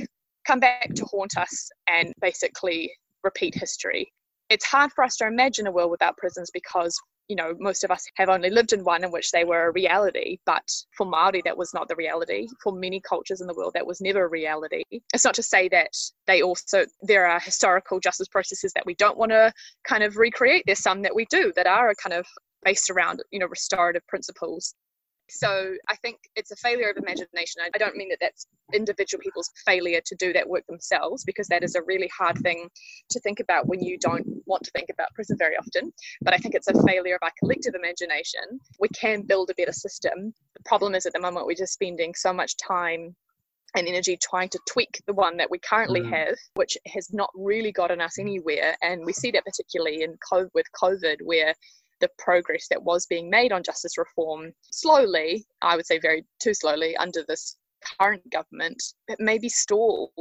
[0.46, 2.92] come back to haunt us and basically
[3.24, 4.12] repeat history.
[4.50, 7.92] It's hard for us to imagine a world without prisons because you know, most of
[7.92, 11.42] us have only lived in one in which they were a reality, but for Maori
[11.46, 12.48] that was not the reality.
[12.62, 14.84] For many cultures in the world, that was never a reality.
[15.14, 15.92] It's not to say that
[16.28, 20.64] they also there are historical justice processes that we don't want to kind of recreate.
[20.66, 22.26] There's some that we do that are a kind of
[22.64, 24.74] based around you know restorative principles
[25.34, 27.62] so I think it's a failure of imagination.
[27.74, 31.64] I don't mean that that's individual people's failure to do that work themselves, because that
[31.64, 32.70] is a really hard thing
[33.10, 35.92] to think about when you don't want to think about prison very often.
[36.22, 38.42] But I think it's a failure of our collective imagination.
[38.80, 40.34] We can build a better system.
[40.56, 43.16] The problem is at the moment we're just spending so much time
[43.76, 46.10] and energy trying to tweak the one that we currently mm.
[46.10, 48.76] have, which has not really gotten us anywhere.
[48.84, 51.56] And we see that particularly in COVID, with COVID, where
[52.00, 56.54] the progress that was being made on justice reform slowly, I would say very too
[56.54, 57.58] slowly, under this
[58.00, 60.12] current government, it may be stalled.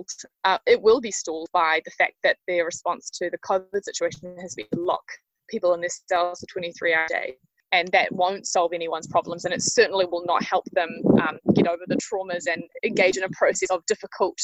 [0.44, 4.36] Uh, it will be stalled by the fact that their response to the COVID situation
[4.40, 5.04] has been to lock
[5.48, 7.36] people in their cells for 23 hours a day
[7.72, 10.88] and that won't solve anyone's problems and it certainly will not help them
[11.22, 14.38] um, get over the traumas and engage in a process of difficult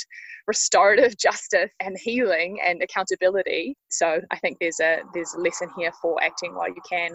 [0.46, 5.92] restorative justice and healing and accountability so i think there's a there's a lesson here
[6.02, 7.10] for acting while you can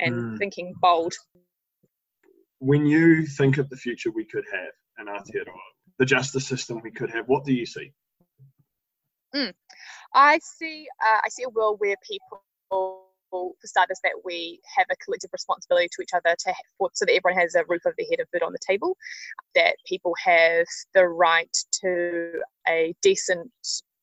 [0.00, 0.38] and mm.
[0.38, 1.12] thinking bold
[2.58, 5.52] when you think of the future we could have in Aotearoa,
[5.98, 7.90] the justice system we could have what do you see
[9.34, 9.52] mm.
[10.14, 13.03] i see uh, i see a world where people
[13.34, 17.14] for starters, that we have a collective responsibility to each other to have, so that
[17.14, 18.96] everyone has a roof over their head of food on the table,
[19.54, 23.50] that people have the right to a decent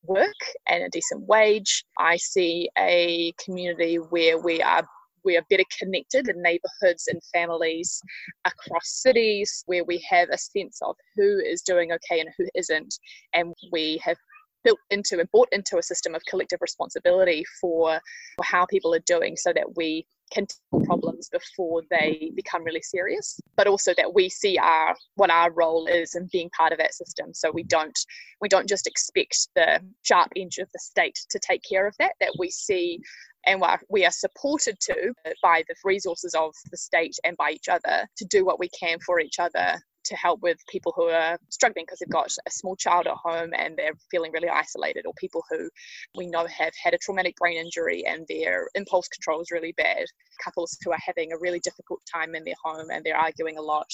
[0.04, 1.84] work and a decent wage.
[1.98, 4.88] I see a community where we are
[5.24, 8.02] we are better connected in neighborhoods and families
[8.46, 12.98] across cities where we have a sense of who is doing okay and who isn't
[13.36, 14.18] and we have
[14.64, 18.00] built into and bought into a system of collective responsibility for,
[18.44, 23.40] how people are doing so that we can tackle problems before they become really serious
[23.58, 26.94] but also that we see our what our role is in being part of that
[26.94, 27.34] system.
[27.34, 27.98] So we don't
[28.40, 32.14] we don't just expect the sharp edge of the state to take care of that
[32.20, 33.00] that we see
[33.46, 38.08] and we are supported to by the resources of the state and by each other
[38.18, 41.86] to do what we can for each other to help with people who are struggling
[41.86, 45.44] because they've got a small child at home and they're feeling really isolated, or people
[45.50, 45.70] who
[46.18, 50.06] we know have had a traumatic brain injury and their impulse control is really bad,
[50.44, 53.62] couples who are having a really difficult time in their home and they're arguing a
[53.62, 53.88] lot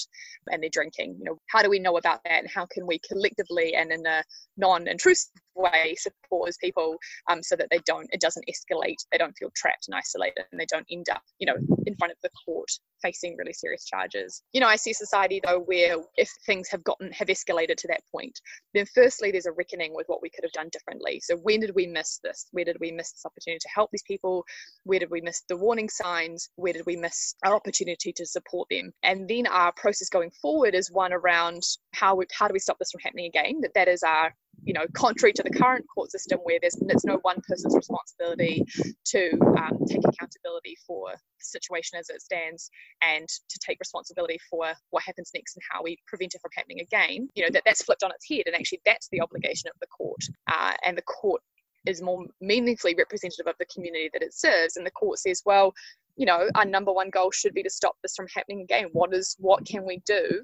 [0.50, 1.16] and they're drinking.
[1.18, 4.06] You know, how do we know about that and how can we collectively and in
[4.06, 4.22] a
[4.56, 6.96] non-intrusive way support those people
[7.30, 10.60] um, so that they don't it doesn't escalate they don't feel trapped and isolated and
[10.60, 12.70] they don't end up you know in front of the court
[13.02, 14.42] facing really serious charges.
[14.52, 18.02] You know i see society though where if things have gotten have escalated to that
[18.12, 18.38] point
[18.74, 21.20] then firstly there's a reckoning with what we could have done differently.
[21.22, 22.46] So when did we miss this?
[22.52, 24.44] Where did we miss this opportunity to help these people?
[24.84, 26.48] Where did we miss the warning signs?
[26.56, 28.92] Where did we miss our opportunity to support them?
[29.02, 32.78] And then our process going forward is one around how we, how do we stop
[32.78, 33.60] this from happening again?
[33.60, 37.04] That that is our you know, contrary to the current court system where there's it's
[37.04, 38.64] no one person's responsibility
[39.06, 42.70] to um, take accountability for the situation as it stands
[43.02, 46.80] and to take responsibility for what happens next and how we prevent it from happening
[46.80, 47.28] again.
[47.34, 49.86] You know, that that's flipped on its head, and actually that's the obligation of the
[49.86, 51.42] court, uh, and the court
[51.86, 54.76] is more meaningfully representative of the community that it serves.
[54.76, 55.72] And the court says, well,
[56.16, 58.88] you know, our number one goal should be to stop this from happening again.
[58.92, 60.42] What is what can we do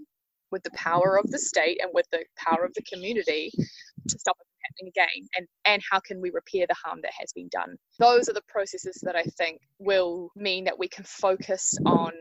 [0.55, 4.37] with the power of the state and with the power of the community to stop
[4.41, 7.49] it from happening again and and how can we repair the harm that has been
[7.51, 7.77] done?
[7.99, 12.13] Those are the processes that i think will mean that we can focus on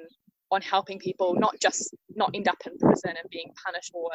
[0.52, 4.10] on helping people not just not end up in prison and being punished for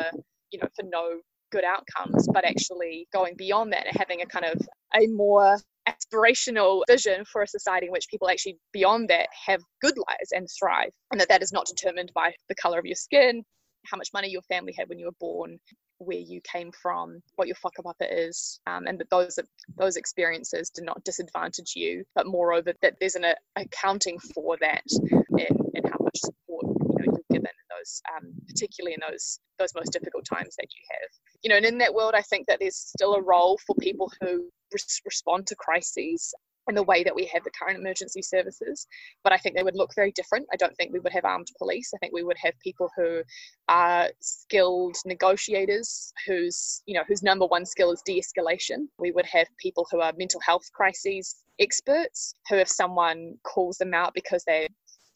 [0.51, 1.21] you know for no
[1.53, 4.61] good outcomes but actually going beyond that and having a kind of
[5.01, 5.57] a more
[5.89, 10.47] aspirational vision for a society in which people actually beyond that have good lives and
[10.59, 13.43] thrive and that that is not determined by the color of your skin
[13.91, 15.59] how much money your family had when you were born,
[15.99, 19.39] where you came from, what your whakapapa is, um, and that those
[19.77, 25.59] those experiences do not disadvantage you, but moreover that there's an accounting for that and,
[25.75, 29.75] in how much support you know you're given in those, um, particularly in those those
[29.75, 31.11] most difficult times that you have.
[31.43, 34.13] You know, and in that world, I think that there's still a role for people
[34.21, 36.35] who res- respond to crises
[36.69, 38.87] in the way that we have the current emergency services.
[39.25, 40.47] But I think they would look very different.
[40.53, 41.91] I don't think we would have armed police.
[41.95, 43.23] I think we would have people who
[43.69, 48.87] are skilled negotiators, whose you know whose number one skill is de-escalation.
[48.99, 53.93] We would have people who are mental health crises experts who if someone calls them
[53.93, 54.69] out because they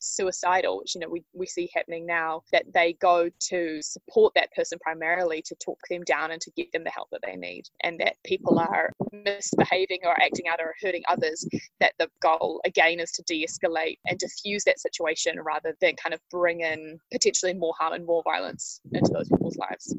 [0.03, 4.53] suicidal, which you know we, we see happening now, that they go to support that
[4.53, 7.65] person primarily to talk them down and to get them the help that they need,
[7.83, 8.73] and that people mm-hmm.
[8.73, 11.47] are misbehaving or acting out or hurting others,
[11.81, 16.21] that the goal again is to de-escalate and diffuse that situation rather than kind of
[16.31, 19.95] bring in potentially more harm and more violence into those people's lives.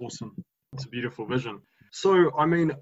[0.00, 0.34] Awesome.
[0.74, 1.60] It's a beautiful vision.
[1.92, 2.72] So, I mean,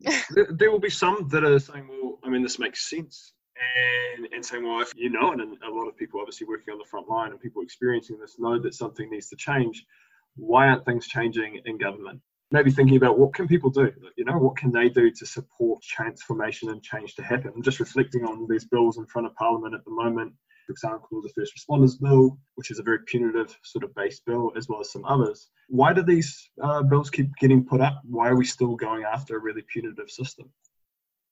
[0.30, 3.32] there, there will be some that are saying, well, I mean, this makes sense
[4.16, 6.78] and, and saying, well, if you know and a lot of people obviously working on
[6.78, 9.84] the front line and people experiencing this know that something needs to change,
[10.36, 12.20] why aren't things changing in government?
[12.50, 13.90] Maybe thinking about what can people do?
[14.16, 17.52] You know, what can they do to support transformation and change to happen?
[17.54, 20.32] I'm just reflecting on these bills in front of Parliament at the moment.
[20.66, 24.52] For example, the First Responders Bill, which is a very punitive sort of base bill,
[24.56, 25.50] as well as some others.
[25.68, 28.00] Why do these uh, bills keep getting put up?
[28.04, 30.50] Why are we still going after a really punitive system?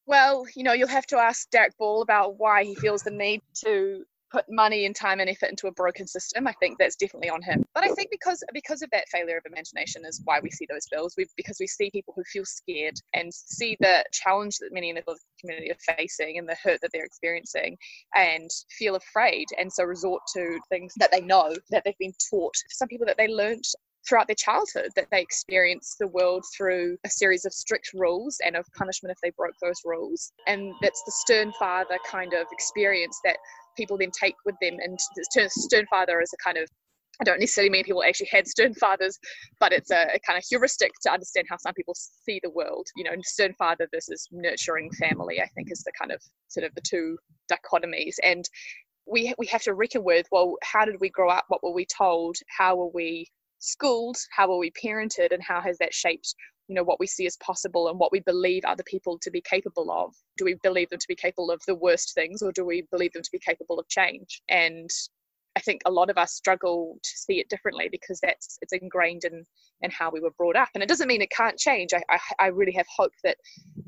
[0.06, 3.40] Well, you know, you'll have to ask Darroch Ball about why he feels the need
[3.64, 6.46] to put money and time and effort into a broken system.
[6.46, 7.64] I think that's definitely on him.
[7.74, 10.86] But I think because because of that failure of imagination is why we see those
[10.90, 11.14] bills.
[11.16, 14.96] We because we see people who feel scared and see the challenge that many in
[14.96, 17.76] the community are facing and the hurt that they're experiencing
[18.14, 22.54] and feel afraid and so resort to things that they know that they've been taught.
[22.70, 23.64] Some people that they learned
[24.08, 28.56] throughout their childhood that they experience the world through a series of strict rules and
[28.56, 30.32] of punishment if they broke those rules.
[30.46, 33.36] And that's the stern father kind of experience that
[33.76, 34.76] people then take with them.
[34.82, 34.98] And
[35.34, 36.68] the stern father is a kind of
[37.20, 39.18] I don't necessarily mean people actually had stern fathers,
[39.60, 42.86] but it's a, a, kind of heuristic to understand how some people see the world.
[42.96, 46.74] You know, stern father versus nurturing family, I think, is the kind of sort of
[46.74, 47.18] the two
[47.50, 48.14] dichotomies.
[48.24, 48.44] And
[49.06, 51.44] we we have to reckon with well, how did we grow up?
[51.48, 52.36] What were we told?
[52.58, 53.28] How were we
[53.62, 56.34] schooled how were we parented and how has that shaped
[56.68, 59.42] you know what we see as possible and what we believe other people to be
[59.42, 60.14] capable of?
[60.38, 63.12] Do we believe them to be capable of the worst things or do we believe
[63.12, 64.40] them to be capable of change?
[64.48, 64.88] And
[65.54, 69.24] I think a lot of us struggle to see it differently because that's it's ingrained
[69.24, 69.44] in
[69.82, 71.90] in how we were brought up, and it doesn't mean it can't change.
[71.92, 73.36] I I, I really have hope that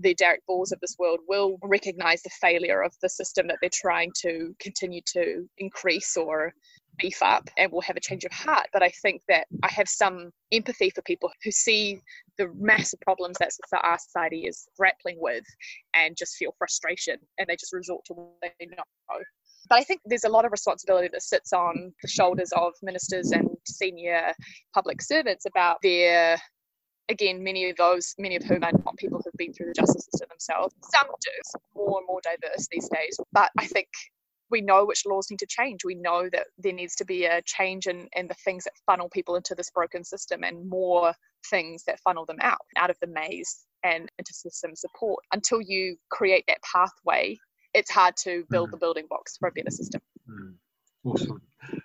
[0.00, 3.70] the Darroch Balls of this world will recognise the failure of the system that they're
[3.72, 6.52] trying to continue to increase or
[6.98, 8.66] beef up and will have a change of heart.
[8.72, 12.00] But I think that I have some empathy for people who see
[12.38, 13.52] the massive problems that
[13.82, 15.44] our society is grappling with
[15.94, 18.82] and just feel frustration and they just resort to what they know.
[19.68, 23.30] But I think there's a lot of responsibility that sits on the shoulders of ministers
[23.30, 24.32] and senior
[24.74, 26.38] public servants about their
[27.08, 30.06] again, many of those, many of whom are not people who've been through the justice
[30.10, 30.74] system themselves.
[30.92, 33.18] Some do, more and more diverse these days.
[33.32, 33.88] But I think
[34.54, 35.84] we know which laws need to change.
[35.84, 39.08] We know that there needs to be a change in, in the things that funnel
[39.08, 41.12] people into this broken system and more
[41.50, 45.24] things that funnel them out, out of the maze and into system support.
[45.32, 47.36] Until you create that pathway,
[47.74, 48.70] it's hard to build mm.
[48.70, 50.00] the building blocks for a better system.
[50.30, 50.54] Mm.
[51.04, 51.42] Awesome.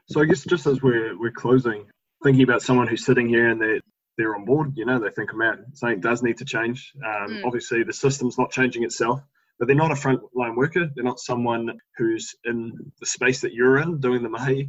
[0.08, 1.88] So I guess just as we're, we're closing,
[2.23, 3.82] thinking about someone who's sitting here and they're,
[4.19, 6.93] they're on board, you know, they think, man, something does need to change.
[7.03, 7.45] Um, mm.
[7.45, 9.21] Obviously, the system's not changing itself
[9.60, 10.89] but they're not a frontline worker.
[10.95, 14.67] They're not someone who's in the space that you're in doing the mahi.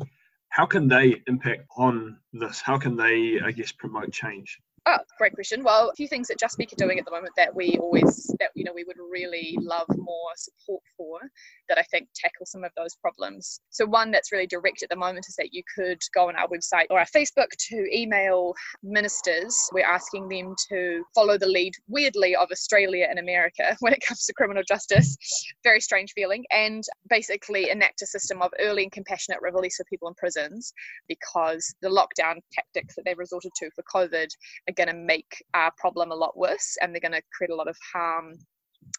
[0.49, 2.61] How can they impact on this?
[2.61, 4.59] How can they, I guess, promote change?
[4.87, 5.63] Oh, great question.
[5.63, 8.35] Well, a few things that Just Speak are doing at the moment that we always,
[8.41, 11.21] that you know, we would really love more support for,
[11.69, 13.61] that I think tackle some of those problems.
[13.69, 16.49] So one that's really direct at the moment is that you could go on our
[16.49, 19.55] website or our Facebook to email ministers.
[19.75, 24.25] We're asking them to follow the lead, weirdly, of Australia and America when it comes
[24.25, 25.15] to criminal justice.
[25.63, 30.09] Very strange feeling, and basically enact a system of early and compassionate release of people
[30.09, 30.73] in prisons
[31.07, 34.29] because the lockdown tactics that they've resorted to for COVID
[34.71, 37.55] are going to make our problem a lot worse and they're going to create a
[37.55, 38.35] lot of harm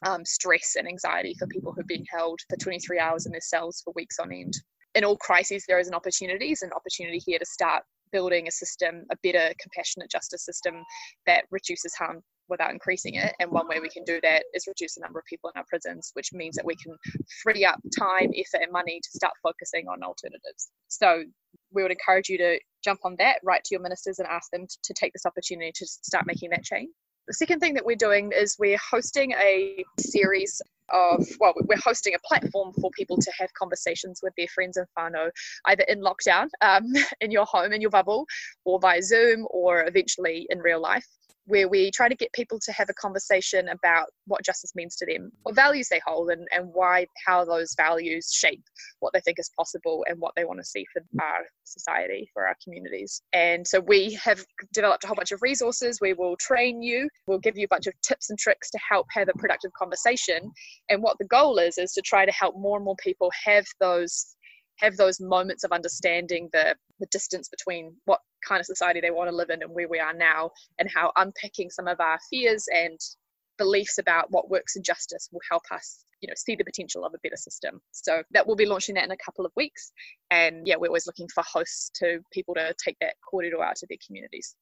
[0.06, 3.82] um, stress and anxiety for people who've been held for 23 hours in their cells
[3.84, 4.54] for weeks on end.
[4.94, 7.82] In all crises, there is an opportunity, there's an opportunity here to start
[8.12, 10.84] building a system, a better, compassionate justice system
[11.26, 13.34] that reduces harm without increasing it.
[13.40, 15.64] And one way we can do that is reduce the number of people in our
[15.68, 16.94] prisons, which means that we can
[17.42, 20.70] free up time, effort, and money to start focusing on alternatives.
[20.88, 21.24] So
[21.72, 24.66] we would encourage you to jump on that, write to your ministers and ask them
[24.66, 26.90] to, to take this opportunity to start making that change.
[27.28, 30.60] The second thing that we're doing is we're hosting a series
[30.92, 34.86] of, well, we're hosting a platform for people to have conversations with their friends and
[34.98, 35.30] whānau,
[35.66, 36.84] either in lockdown, um,
[37.20, 38.26] in your home, in your bubble,
[38.64, 41.06] or via Zoom, or eventually in real life.
[41.46, 45.06] Where we try to get people to have a conversation about what justice means to
[45.06, 48.62] them, what values they hold, and, and why, how those values shape
[49.00, 52.46] what they think is possible and what they want to see for our society, for
[52.46, 53.22] our communities.
[53.32, 55.98] And so we have developed a whole bunch of resources.
[56.00, 59.06] We will train you, we'll give you a bunch of tips and tricks to help
[59.10, 60.50] have a productive conversation.
[60.88, 63.64] And what the goal is, is to try to help more and more people have
[63.80, 64.36] those
[64.78, 69.30] have those moments of understanding the, the distance between what kind of society they want
[69.30, 72.66] to live in and where we are now, and how unpicking some of our fears
[72.72, 72.98] and
[73.58, 77.12] beliefs about what works in justice will help us you know see the potential of
[77.14, 79.92] a better system so that we'll be launching that in a couple of weeks
[80.30, 83.86] and yeah we're always looking for hosts to people to take that kōrero out to
[83.88, 84.54] their communities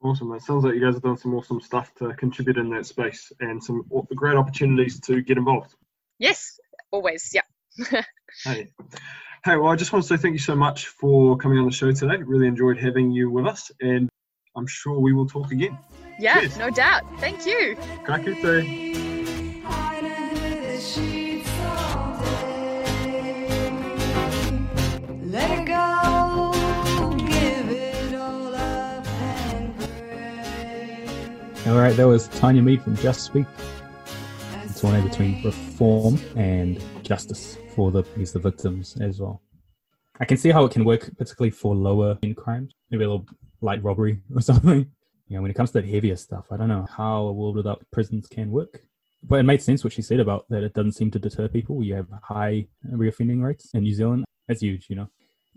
[0.00, 0.32] Awesome.
[0.32, 3.32] It sounds like you guys have done some awesome stuff to contribute in that space
[3.40, 3.82] and some
[4.14, 5.74] great opportunities to get involved.
[6.20, 6.60] yes
[6.92, 8.02] always yeah
[8.44, 8.68] Hey.
[9.44, 11.70] Hey, well, I just want to say thank you so much for coming on the
[11.70, 12.16] show today.
[12.16, 14.08] Really enjoyed having you with us, and
[14.56, 15.78] I'm sure we will talk again.
[16.18, 16.56] yeah Yes.
[16.58, 18.64] no doubt thank you Ka kite.
[19.62, 23.70] Hide under the sheets all day.
[25.22, 31.06] Let it go, give it all up and pray.
[31.70, 33.46] All right, that was Tania Mead from Just Speak.
[34.82, 39.42] One between reform and justice for the guess, the victims as well.
[40.20, 43.26] I can see how it can work, particularly for lower end crimes, maybe a little
[43.60, 44.90] light robbery or something.
[45.26, 47.56] You know, when it comes to that heavier stuff, I don't know how a world
[47.56, 48.82] without prisons can work.
[49.22, 51.82] But it made sense what she said about that it doesn't seem to deter people.
[51.82, 54.24] You have high reoffending rates in New Zealand.
[54.46, 55.08] That's huge, you know.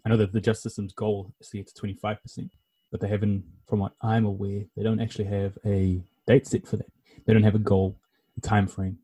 [0.03, 2.49] I know that the justice system's goal is to get to 25%,
[2.89, 6.77] but they haven't, from what I'm aware, they don't actually have a date set for
[6.77, 6.91] that.
[7.25, 7.97] They don't have a goal,
[8.35, 8.97] a time frame.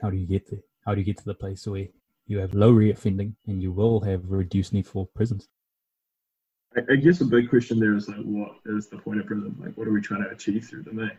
[0.00, 0.60] How do you get there?
[0.84, 1.86] How do you get to the place where
[2.26, 5.48] you have low reoffending and you will have reduced need for prisons?
[6.76, 9.56] I, I guess a big question there is like, what is the point of prison?
[9.60, 11.00] Like, what are we trying to achieve through them?
[11.00, 11.14] Eh?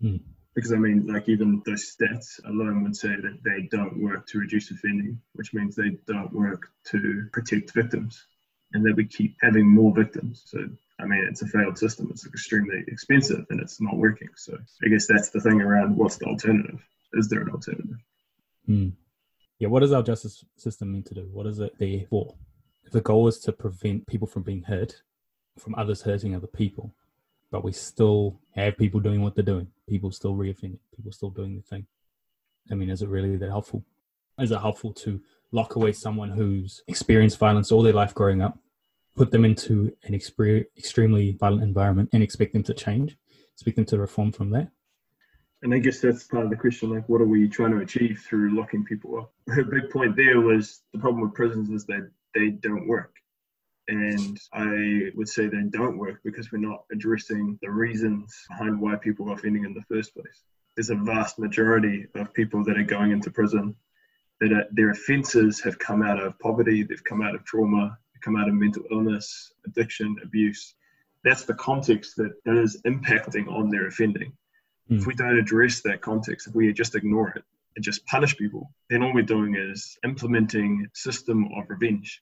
[0.00, 0.16] Hmm.
[0.54, 4.38] Because I mean, like even those stats alone would say that they don't work to
[4.38, 8.26] reduce offending, which means they don't work to protect victims,
[8.72, 10.42] and that we keep having more victims.
[10.46, 10.58] So
[10.98, 12.08] I mean, it's a failed system.
[12.10, 14.28] It's extremely expensive, and it's not working.
[14.36, 16.84] So I guess that's the thing around what's the alternative?
[17.12, 17.98] Is there an alternative?
[18.66, 18.90] Hmm.
[19.58, 21.28] Yeah, what does our justice system mean to do?
[21.32, 22.34] What is it there for?
[22.84, 25.02] If the goal is to prevent people from being hurt,
[25.58, 26.94] from others hurting other people,
[27.50, 31.56] but we still have people doing what they're doing, people still reoffending, people still doing
[31.56, 31.86] the thing.
[32.70, 33.84] I mean, is it really that helpful?
[34.38, 35.20] Is it helpful to
[35.52, 38.58] lock away someone who's experienced violence all their life growing up,
[39.16, 43.18] put them into an extremely violent environment and expect them to change,
[43.52, 44.68] expect them to reform from that?
[45.62, 48.24] And I guess that's part of the question, like what are we trying to achieve
[48.26, 49.32] through locking people up?
[49.54, 53.14] Her big point there was the problem with prisons is that they don't work.
[53.88, 58.96] And I would say they don't work because we're not addressing the reasons behind why
[58.96, 60.44] people are offending in the first place.
[60.76, 63.74] There's a vast majority of people that are going into prison
[64.40, 68.22] that are, their offences have come out of poverty, they've come out of trauma, they've
[68.22, 70.74] come out of mental illness, addiction, abuse.
[71.24, 74.32] That's the context that is impacting on their offending
[74.90, 77.44] if we don't address that context, if we just ignore it
[77.76, 82.20] and just punish people, then all we're doing is implementing a system of revenge.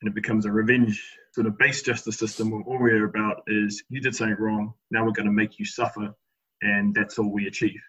[0.00, 3.84] And it becomes a revenge sort of base justice system where all we're about is
[3.88, 6.14] you did something wrong, now we're going to make you suffer,
[6.62, 7.80] and that's all we achieve.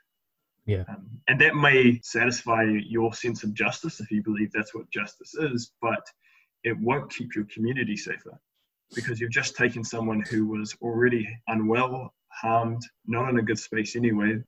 [0.65, 0.83] Yeah.
[0.87, 5.33] Um, and that may satisfy your sense of justice if you believe that's what justice
[5.35, 6.05] is, but
[6.63, 8.39] it won't keep your community safer
[8.95, 13.95] because you've just taken someone who was already unwell, harmed, not in a good space
[13.95, 14.41] anyway.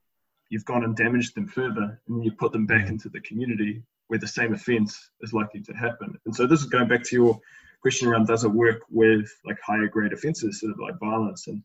[0.50, 4.20] You've gone and damaged them further, and you put them back into the community where
[4.20, 6.18] the same offence is likely to happen.
[6.26, 7.40] And so this is going back to your
[7.82, 11.62] question around does it work with like higher grade offences, sort of like violence and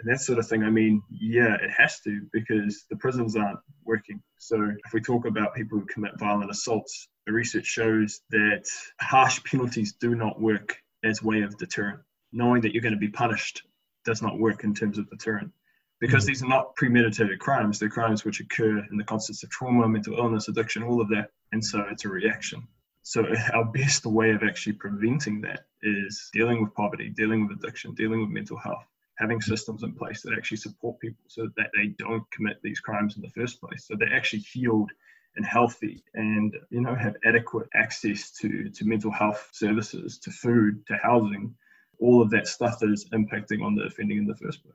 [0.00, 0.62] and that sort of thing.
[0.62, 4.22] I mean, yeah, it has to because the prisons aren't working.
[4.38, 4.56] So
[4.86, 8.64] if we talk about people who commit violent assaults, the research shows that
[9.00, 12.00] harsh penalties do not work as way of deterrent.
[12.32, 13.62] Knowing that you're going to be punished
[14.08, 15.52] does not work in terms of deterrent
[16.00, 16.28] because mm.
[16.28, 17.78] these are not premeditated crimes.
[17.78, 21.28] They're crimes which occur in the context of trauma, mental illness, addiction, all of that.
[21.52, 22.66] And so it's a reaction.
[23.02, 27.94] So our best way of actually preventing that is dealing with poverty, dealing with addiction,
[27.94, 28.86] dealing with mental health,
[29.18, 33.16] having systems in place that actually support people so that they don't commit these crimes
[33.16, 33.84] in the first place.
[33.86, 34.90] So they're actually healed
[35.36, 40.86] and healthy and you know have adequate access to, to mental health services, to food,
[40.86, 41.54] to housing,
[42.00, 44.74] all of that stuff that is impacting on the offending in the first place.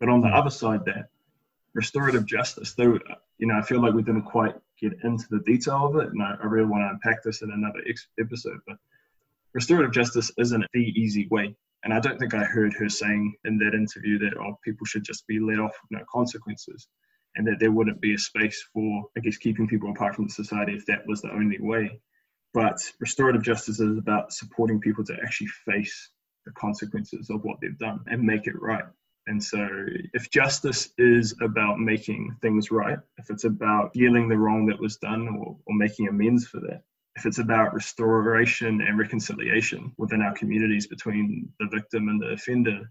[0.00, 0.34] But on the hmm.
[0.34, 1.08] other side, that
[1.74, 5.40] restorative justice, though, uh, you know, I feel like we didn't quite get into the
[5.40, 8.58] detail of it, and I, I really want to unpack this in another ex- episode.
[8.66, 8.76] But
[9.54, 13.58] restorative justice isn't the easy way And I don't think I heard her saying in
[13.58, 16.88] that interview that oh, people should just be let off with no consequences
[17.36, 20.74] and that there wouldn't be a space for, I guess, keeping people apart from society
[20.74, 22.00] if that was the only way.
[22.52, 26.10] But restorative justice is about supporting people to actually face
[26.44, 28.84] the consequences of what they've done and make it right.
[29.26, 29.66] And so,
[30.12, 34.96] if justice is about making things right, if it's about healing the wrong that was
[34.98, 36.82] done or, or making amends for that,
[37.16, 42.90] if it's about restoration and reconciliation within our communities between the victim and the offender,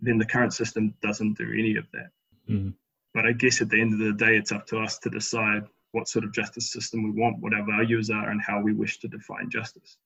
[0.00, 2.10] then the current system doesn't do any of that.
[2.48, 2.74] Mm.
[3.14, 5.64] But I guess at the end of the day, it's up to us to decide
[5.92, 8.98] what sort of justice system we want, what our values are, and how we wish
[8.98, 9.96] to define justice.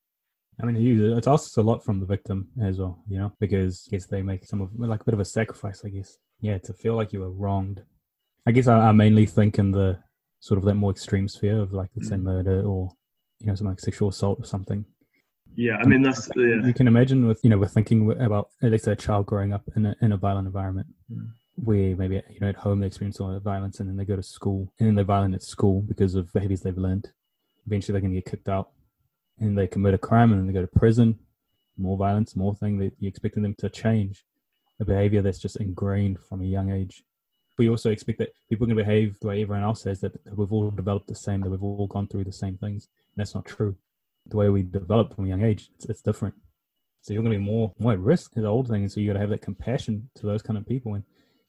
[0.61, 0.76] I mean,
[1.16, 4.22] it asks a lot from the victim as well, you know, because I guess they
[4.22, 6.18] make some of like a bit of a sacrifice, I guess.
[6.40, 7.82] Yeah, to feel like you were wronged.
[8.46, 9.98] I guess I, I mainly think in the
[10.40, 12.22] sort of that more extreme sphere of like, let's say, Mm.
[12.22, 12.90] murder or
[13.40, 14.84] you know, something like sexual assault or something.
[15.54, 18.84] Yeah, I mean that's yeah, You can imagine with you know, we're thinking about let's
[18.84, 20.88] say a child growing up in a in a violent environment.
[21.12, 21.28] Mm.
[21.56, 24.04] Where maybe you know at home they experience a lot of violence and then they
[24.04, 27.11] go to school and then they're violent at school because of behaviors they've learned.
[27.66, 28.70] Eventually they're gonna get kicked out
[29.41, 31.18] and they commit a crime and then they go to prison,
[31.76, 34.24] more violence, more thing that you're expecting them to change
[34.80, 37.03] a behavior that's just ingrained from a young age.
[37.57, 40.53] But you also expect that people can behave the way everyone else says that we've
[40.53, 42.86] all developed the same, that we've all gone through the same things.
[43.14, 43.76] And that's not true.
[44.26, 46.34] The way we develop from a young age, it's, it's different.
[47.01, 48.82] So you're going to be more, more at risk as an old thing.
[48.82, 50.95] And so you got to have that compassion to those kind of people.
[50.95, 51.03] And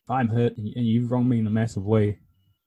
[0.03, 2.19] if I'm hurt and, and you've wronged me in a massive way,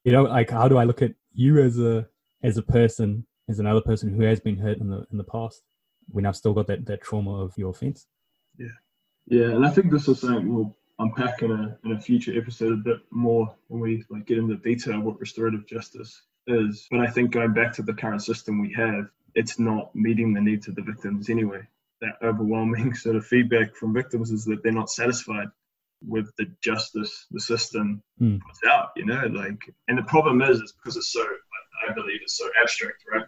[0.04, 2.06] you know, like how do I look at you as a
[2.42, 5.62] as a person, as another person who has been hurt in the in the past?
[6.10, 8.06] When I've still got that, that trauma of your offense.
[8.58, 8.66] yeah,
[9.26, 12.72] yeah, and I think this is something we'll unpack in a in a future episode
[12.72, 16.86] a bit more when we like get into detail what restorative justice is.
[16.90, 20.40] But I think going back to the current system we have, it's not meeting the
[20.40, 21.62] needs of the victims anyway.
[22.00, 25.48] That overwhelming sort of feedback from victims is that they're not satisfied
[26.04, 28.38] with the justice the system Hmm.
[28.46, 31.24] puts out, you know, like and the problem is is because it's so
[31.88, 33.24] I believe it's so abstract, right?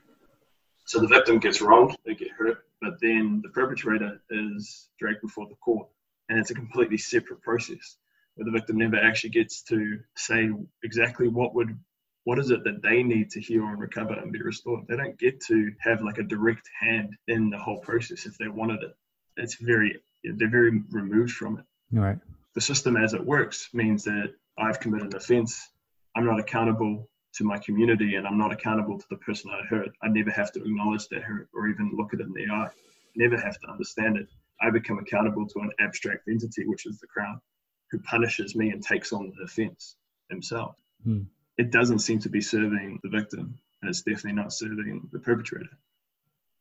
[0.84, 5.46] So the victim gets wronged, they get hurt, but then the perpetrator is dragged before
[5.48, 5.88] the court.
[6.28, 7.96] And it's a completely separate process
[8.34, 10.50] where the victim never actually gets to say
[10.82, 11.78] exactly what would
[12.24, 14.86] what is it that they need to heal and recover and be restored.
[14.88, 18.48] They don't get to have like a direct hand in the whole process if they
[18.48, 18.96] wanted it.
[19.36, 22.18] It's very they're very removed from it All right.
[22.54, 25.70] the system as it works means that I've committed an offense.
[26.16, 29.90] I'm not accountable to my community and I'm not accountable to the person I hurt.
[30.02, 32.68] I never have to acknowledge that hurt or even look at it in the eye.
[33.16, 34.28] Never have to understand it.
[34.60, 37.40] I become accountable to an abstract entity, which is the crown,
[37.90, 39.96] who punishes me and takes on the offense
[40.30, 40.76] himself.
[41.02, 41.22] Hmm.
[41.58, 45.78] It doesn't seem to be serving the victim, and it's definitely not serving the perpetrator.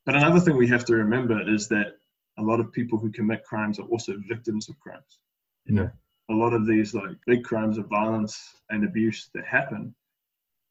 [0.04, 1.96] But another thing we have to remember is that
[2.38, 5.18] a lot of people who commit crimes are also victims of crimes.
[5.64, 5.90] You know,
[6.30, 9.94] a lot of these like big crimes of violence and abuse that happen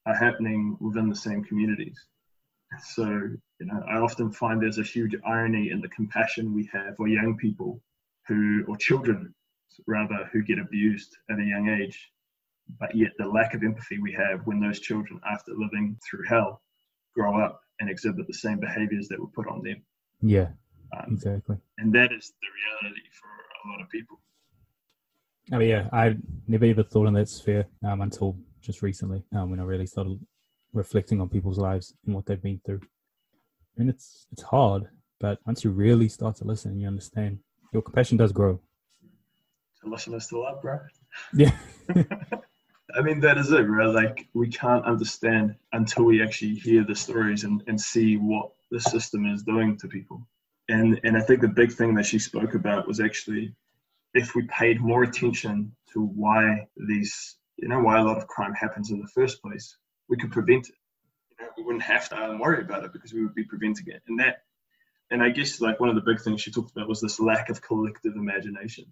[0.05, 1.99] are happening within the same communities.
[2.81, 6.95] So, you know, I often find there's a huge irony in the compassion we have
[6.97, 7.81] for young people
[8.27, 9.33] who, or children
[9.87, 12.11] rather, who get abused at a young age,
[12.79, 16.61] but yet the lack of empathy we have when those children, after living through hell,
[17.15, 19.81] grow up and exhibit the same behaviors that were put on them.
[20.21, 20.49] Yeah,
[20.97, 21.57] Um, exactly.
[21.77, 22.47] and that is the
[22.87, 23.27] reality for
[23.67, 24.19] a lot of people.
[25.51, 26.15] Mean, yeah, I
[26.47, 30.19] never even thought in that sphere um, until just recently um, when I really started
[30.73, 32.81] reflecting on people's lives and what they've been through.
[33.77, 34.87] And it's it's hard,
[35.19, 37.39] but once you really start to listen and you understand,
[37.71, 38.59] your compassion does grow.
[39.81, 40.79] To listen is to love, bro.
[41.33, 41.51] Yeah,
[42.95, 43.91] I mean, that is it, bro.
[43.91, 48.79] Like, we can't understand until we actually hear the stories and, and see what the
[48.79, 50.27] system is doing to people.
[50.69, 53.53] And, and I think the big thing that she spoke about was actually
[54.13, 58.53] if we paid more attention to why these, you know, why a lot of crime
[58.53, 59.77] happens in the first place,
[60.09, 60.75] we could prevent it.
[61.31, 63.87] You know, we wouldn't have to um, worry about it because we would be preventing
[63.87, 64.01] it.
[64.07, 64.43] And that,
[65.11, 67.49] and I guess like one of the big things she talked about was this lack
[67.49, 68.85] of collective imagination.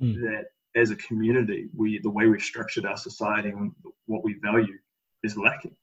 [0.00, 0.20] Mm.
[0.22, 3.72] That as a community, we the way we've structured our society and
[4.06, 4.78] what we value
[5.22, 5.76] is lacking.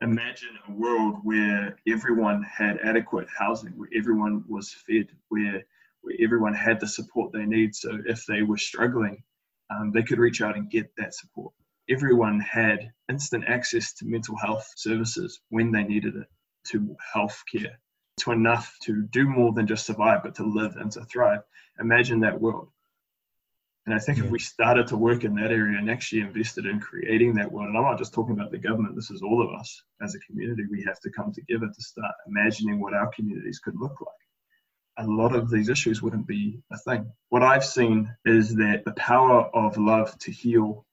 [0.00, 5.64] Imagine a world where everyone had adequate housing, where everyone was fed, where
[6.02, 7.74] where everyone had the support they need.
[7.74, 9.22] So if they were struggling,
[9.70, 11.52] um, they could reach out and get that support.
[11.90, 16.26] Everyone had instant access to mental health services when they needed it,
[16.68, 17.78] to health care,
[18.20, 21.40] to enough to do more than just survive, but to live and to thrive.
[21.80, 22.68] Imagine that world.
[23.86, 26.78] And I think if we started to work in that area and actually invested in
[26.78, 29.58] creating that world, and I'm not just talking about the government, this is all of
[29.58, 33.60] us as a community, we have to come together to start imagining what our communities
[33.60, 34.27] could look like.
[34.98, 37.10] A lot of these issues wouldn't be a thing.
[37.28, 40.84] What I've seen is that the power of love to heal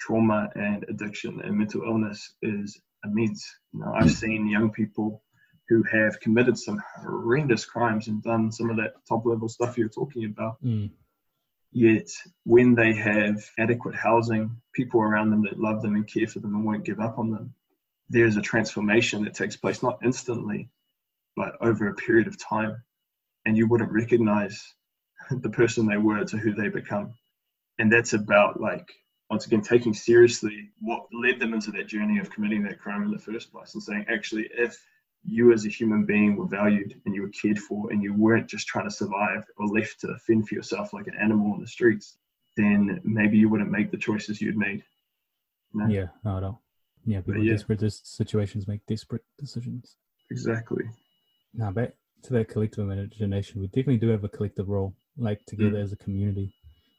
[0.00, 3.44] trauma and addiction and mental illness is immense.
[3.72, 5.22] You know, I've seen young people
[5.68, 9.88] who have committed some horrendous crimes and done some of that top level stuff you're
[9.88, 10.62] talking about.
[10.62, 10.90] Mm.
[11.72, 12.08] Yet,
[12.44, 16.54] when they have adequate housing, people around them that love them and care for them
[16.54, 17.54] and won't give up on them,
[18.08, 20.68] there's a transformation that takes place not instantly,
[21.34, 22.76] but over a period of time.
[23.46, 24.74] And you wouldn't recognize
[25.30, 27.14] the person they were to who they become.
[27.78, 28.88] And that's about, like,
[29.30, 33.10] once again, taking seriously what led them into that journey of committing that crime in
[33.10, 34.76] the first place and saying, actually, if
[35.24, 38.48] you as a human being were valued and you were cared for and you weren't
[38.48, 41.66] just trying to survive or left to fend for yourself like an animal in the
[41.66, 42.18] streets,
[42.56, 44.82] then maybe you wouldn't make the choices you'd made.
[45.72, 45.88] You know?
[45.88, 46.62] Yeah, not at all.
[47.06, 47.52] Yeah, people in yeah.
[47.52, 49.96] desperate situations make desperate decisions.
[50.30, 50.84] Exactly.
[51.52, 51.94] Now, back
[52.24, 55.96] to that collective imagination, we definitely do have a collective role, like together as a
[55.96, 56.52] community.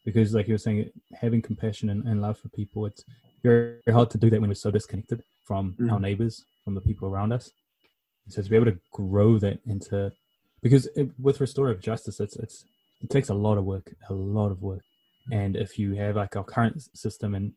[0.05, 3.03] Because, like you were saying, having compassion and, and love for people, it's
[3.43, 5.91] very hard to do that when we're so disconnected from Mm.
[5.91, 7.51] our neighbors, from the people around us.
[8.30, 10.11] So to be able to grow that into,
[10.61, 12.65] because it, with restorative justice, it's it's
[13.01, 14.84] it takes a lot of work, a lot of work.
[15.32, 17.53] And if you have like our current system and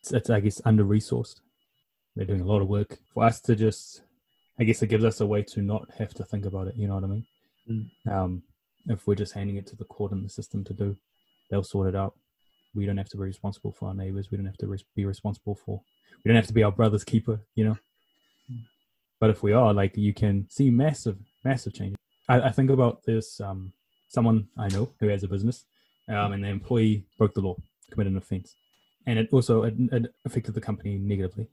[0.00, 1.40] it's, it's I guess under resourced,
[2.14, 4.02] they're doing a lot of work for us to just
[4.58, 6.76] I guess it gives us a way to not have to think about it.
[6.76, 7.26] You know what I mean?
[8.10, 8.42] Um,
[8.88, 10.96] if we're just handing it to the court and the system to do,
[11.50, 12.14] they'll sort it out.
[12.74, 14.30] We don't have to be responsible for our neighbors.
[14.30, 15.80] We don't have to res- be responsible for.
[16.24, 17.40] We don't have to be our brother's keeper.
[17.54, 17.76] You know.
[19.18, 21.96] But if we are, like, you can see massive, massive change.
[22.28, 23.40] I, I think about this.
[23.40, 23.72] Um,
[24.08, 25.64] someone I know who has a business,
[26.08, 27.56] um, and the employee broke the law,
[27.90, 28.54] committed an offense,
[29.06, 31.48] and it also it, it affected the company negatively.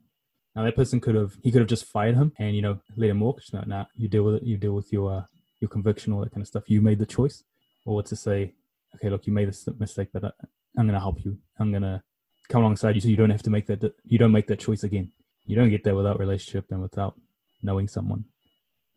[0.55, 3.09] Now that person could have he could have just fired him and you know let
[3.09, 3.39] him walk.
[3.41, 4.43] Just no, nah, you deal with it.
[4.43, 5.23] You deal with your uh,
[5.59, 6.69] your conviction, all that kind of stuff.
[6.69, 7.43] You made the choice,
[7.85, 8.53] or to say,
[8.95, 10.31] okay, look, you made this mistake, but I,
[10.77, 11.37] I'm going to help you.
[11.59, 12.03] I'm going to
[12.49, 13.93] come alongside you, so you don't have to make that.
[14.03, 15.11] You don't make that choice again.
[15.45, 17.15] You don't get there without relationship and without
[17.61, 18.25] knowing someone.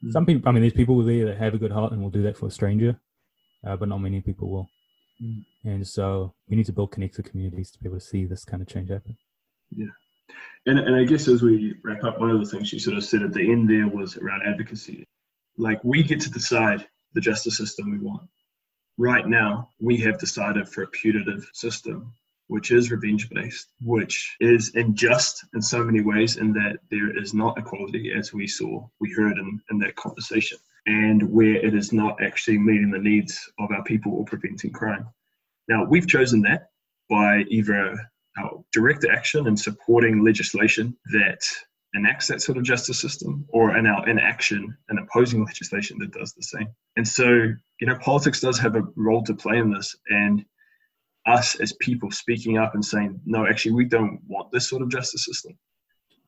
[0.04, 0.12] Mm.
[0.12, 2.22] Some people, I mean, there's people there that have a good heart and will do
[2.22, 3.00] that for a stranger,
[3.66, 4.68] uh, but not many people will.
[5.22, 5.44] Mm.
[5.64, 8.62] And so we need to build connected communities to be able to see this kind
[8.62, 9.16] of change happen.
[10.66, 13.04] And, and I guess as we wrap up, one of the things you sort of
[13.04, 15.04] said at the end there was around advocacy.
[15.56, 18.28] Like we get to decide the justice system we want.
[18.98, 22.12] Right now, we have decided for a putative system,
[22.48, 27.34] which is revenge based, which is unjust in so many ways, in that there is
[27.34, 31.92] not equality, as we saw, we heard in, in that conversation, and where it is
[31.92, 35.06] not actually meeting the needs of our people or preventing crime.
[35.68, 36.70] Now, we've chosen that
[37.10, 37.98] by either
[38.72, 41.40] direct action and supporting legislation that
[41.94, 46.32] enacts that sort of justice system or in our inaction and opposing legislation that does
[46.34, 46.68] the same.
[46.96, 47.24] And so,
[47.80, 49.96] you know, politics does have a role to play in this.
[50.10, 50.44] And
[51.26, 54.90] us as people speaking up and saying, no, actually, we don't want this sort of
[54.90, 55.58] justice system.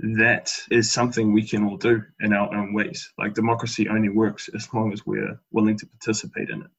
[0.01, 3.13] That is something we can all do in our own ways.
[3.19, 6.71] Like democracy only works as long as we're willing to participate in it.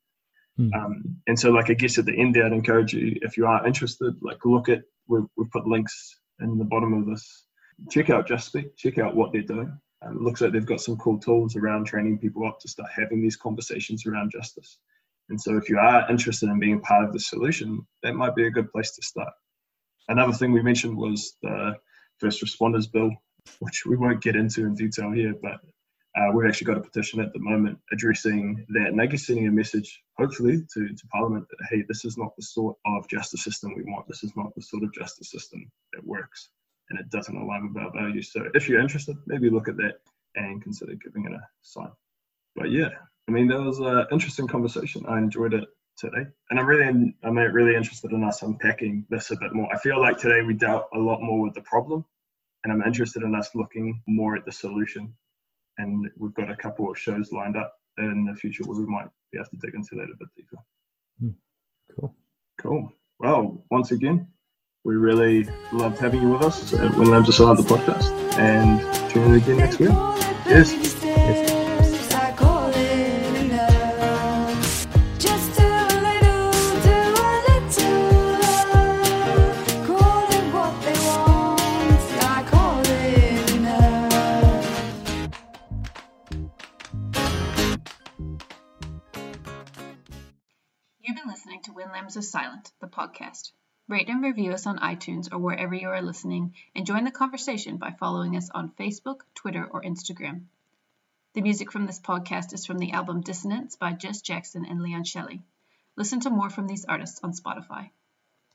[0.58, 0.70] Hmm.
[0.74, 3.46] Um, and so, like, I guess at the end, there, I'd encourage you, if you
[3.46, 7.46] are interested, like, look at, we've, we've put links in the bottom of this.
[7.90, 9.78] Check out Just Speak, check out what they're doing.
[10.02, 12.90] Um, it looks like they've got some cool tools around training people up to start
[12.96, 14.80] having these conversations around justice.
[15.30, 18.48] And so, if you are interested in being part of the solution, that might be
[18.48, 19.34] a good place to start.
[20.08, 21.76] Another thing we mentioned was the
[22.18, 23.12] First Responders Bill,
[23.60, 25.60] which we won't get into in detail here, but
[26.20, 29.52] uh, we've actually got a petition at the moment addressing that and guess sending a
[29.52, 33.74] message, hopefully, to, to Parliament that, hey, this is not the sort of justice system
[33.76, 34.08] we want.
[34.08, 36.50] This is not the sort of justice system that works
[36.90, 38.32] and it doesn't align with our values.
[38.34, 40.00] So if you're interested, maybe look at that
[40.36, 41.92] and consider giving it a sign.
[42.56, 42.90] But yeah,
[43.28, 45.06] I mean, that was an interesting conversation.
[45.08, 45.66] I enjoyed it
[45.98, 46.26] today.
[46.50, 49.74] And I'm really, I'm really interested in us unpacking this a bit more.
[49.74, 52.06] I feel like today we dealt a lot more with the problem
[52.64, 55.14] and I'm interested in us looking more at the solution
[55.80, 59.08] and we've got a couple of shows lined up in the future where we might
[59.32, 60.58] be able to dig into that a bit deeper.
[61.20, 61.30] Hmm.
[61.96, 62.16] Cool.
[62.62, 62.94] Cool.
[63.20, 64.28] Well, once again,
[64.84, 69.12] we really loved having you with us at When Lambs Are Silent, the podcast, and
[69.12, 69.90] tune in again next week.
[70.46, 70.74] Yes.
[71.04, 71.59] Yes.
[92.20, 93.54] Are Silent, the podcast.
[93.88, 97.78] Rate and review us on iTunes or wherever you are listening, and join the conversation
[97.78, 100.42] by following us on Facebook, Twitter, or Instagram.
[101.32, 105.06] The music from this podcast is from the album Dissonance by Jess Jackson and Leon
[105.06, 105.44] Shelley.
[105.96, 107.90] Listen to more from these artists on Spotify.